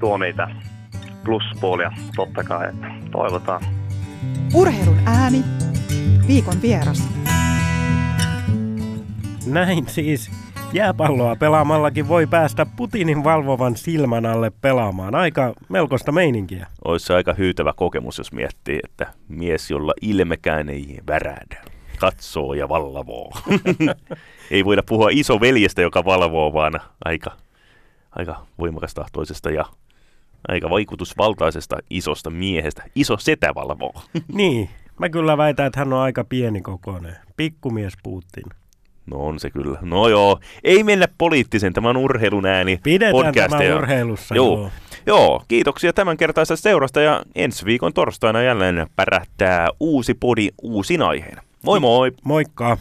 tuo 0.00 0.18
niitä 0.18 0.48
pluspuolia 1.24 1.90
totta 2.16 2.44
kai, 2.44 2.68
että 2.68 2.86
toivotaan. 3.12 3.62
Urheilun 4.54 4.98
ääni, 5.06 5.38
viikon 6.28 6.54
vieras. 6.62 7.26
Näin 9.52 9.86
siis 9.86 10.45
jääpalloa 10.72 11.36
pelaamallakin 11.36 12.08
voi 12.08 12.26
päästä 12.26 12.66
Putinin 12.76 13.24
valvovan 13.24 13.76
silmän 13.76 14.26
alle 14.26 14.50
pelaamaan. 14.60 15.14
Aika 15.14 15.54
melkoista 15.68 16.12
meininkiä. 16.12 16.66
Olisi 16.84 17.12
aika 17.12 17.34
hyytävä 17.34 17.72
kokemus, 17.76 18.18
jos 18.18 18.32
miettii, 18.32 18.80
että 18.84 19.12
mies, 19.28 19.70
jolla 19.70 19.92
ilmekään 20.02 20.68
ei 20.68 20.98
värähdä, 21.06 21.64
katsoo 21.98 22.54
ja 22.54 22.68
valvoo. 22.68 23.32
ei 24.50 24.64
voida 24.64 24.82
puhua 24.82 25.08
iso 25.12 25.40
veljestä, 25.40 25.82
joka 25.82 26.04
valvoo, 26.04 26.52
vaan 26.52 26.80
aika, 27.04 27.30
aika 28.10 28.46
voimakas 28.58 28.94
tahtoisesta 28.94 29.50
ja 29.50 29.64
aika 30.48 30.70
vaikutusvaltaisesta 30.70 31.76
isosta 31.90 32.30
miehestä. 32.30 32.82
Iso 32.94 33.16
setä 33.16 33.54
valvoo. 33.54 34.02
niin, 34.32 34.70
mä 34.98 35.08
kyllä 35.08 35.36
väitän, 35.36 35.66
että 35.66 35.80
hän 35.80 35.92
on 35.92 36.00
aika 36.00 36.24
pieni 36.24 36.60
kokoinen. 36.60 37.16
Pikkumies 37.36 37.94
Putin. 38.02 38.44
No 39.06 39.16
on 39.16 39.40
se 39.40 39.50
kyllä. 39.50 39.78
No 39.82 40.08
joo, 40.08 40.40
ei 40.64 40.84
mennä 40.84 41.08
poliittisen, 41.18 41.72
tämä 41.72 41.88
on 41.88 41.96
urheilun 41.96 42.46
ääni. 42.46 42.80
Pidetään 42.82 43.34
tämä 43.34 43.62
ja... 43.62 43.76
urheilussa. 43.76 44.34
Joo. 44.34 44.58
joo. 44.58 44.70
Joo, 45.06 45.42
kiitoksia 45.48 45.92
tämän 45.92 46.16
kertaisesta 46.16 46.62
seurasta 46.62 47.00
ja 47.00 47.22
ensi 47.34 47.64
viikon 47.64 47.92
torstaina 47.92 48.42
jälleen 48.42 48.86
pärähtää 48.96 49.68
uusi 49.80 50.14
podi 50.14 50.48
uusin 50.62 51.02
aiheen. 51.02 51.38
Moi 51.62 51.80
moi! 51.80 52.12
Moikka! 52.24 52.78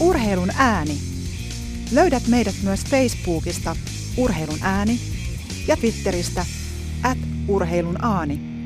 Urheilun 0.00 0.50
ääni. 0.56 0.94
Löydät 1.94 2.22
meidät 2.28 2.54
myös 2.62 2.84
Facebookista 2.84 3.76
Urheilun 4.16 4.58
ääni 4.62 4.98
ja 5.68 5.76
Twitteristä 5.76 6.44
at 7.02 7.18
urheilun 7.48 8.04
aani. 8.04 8.57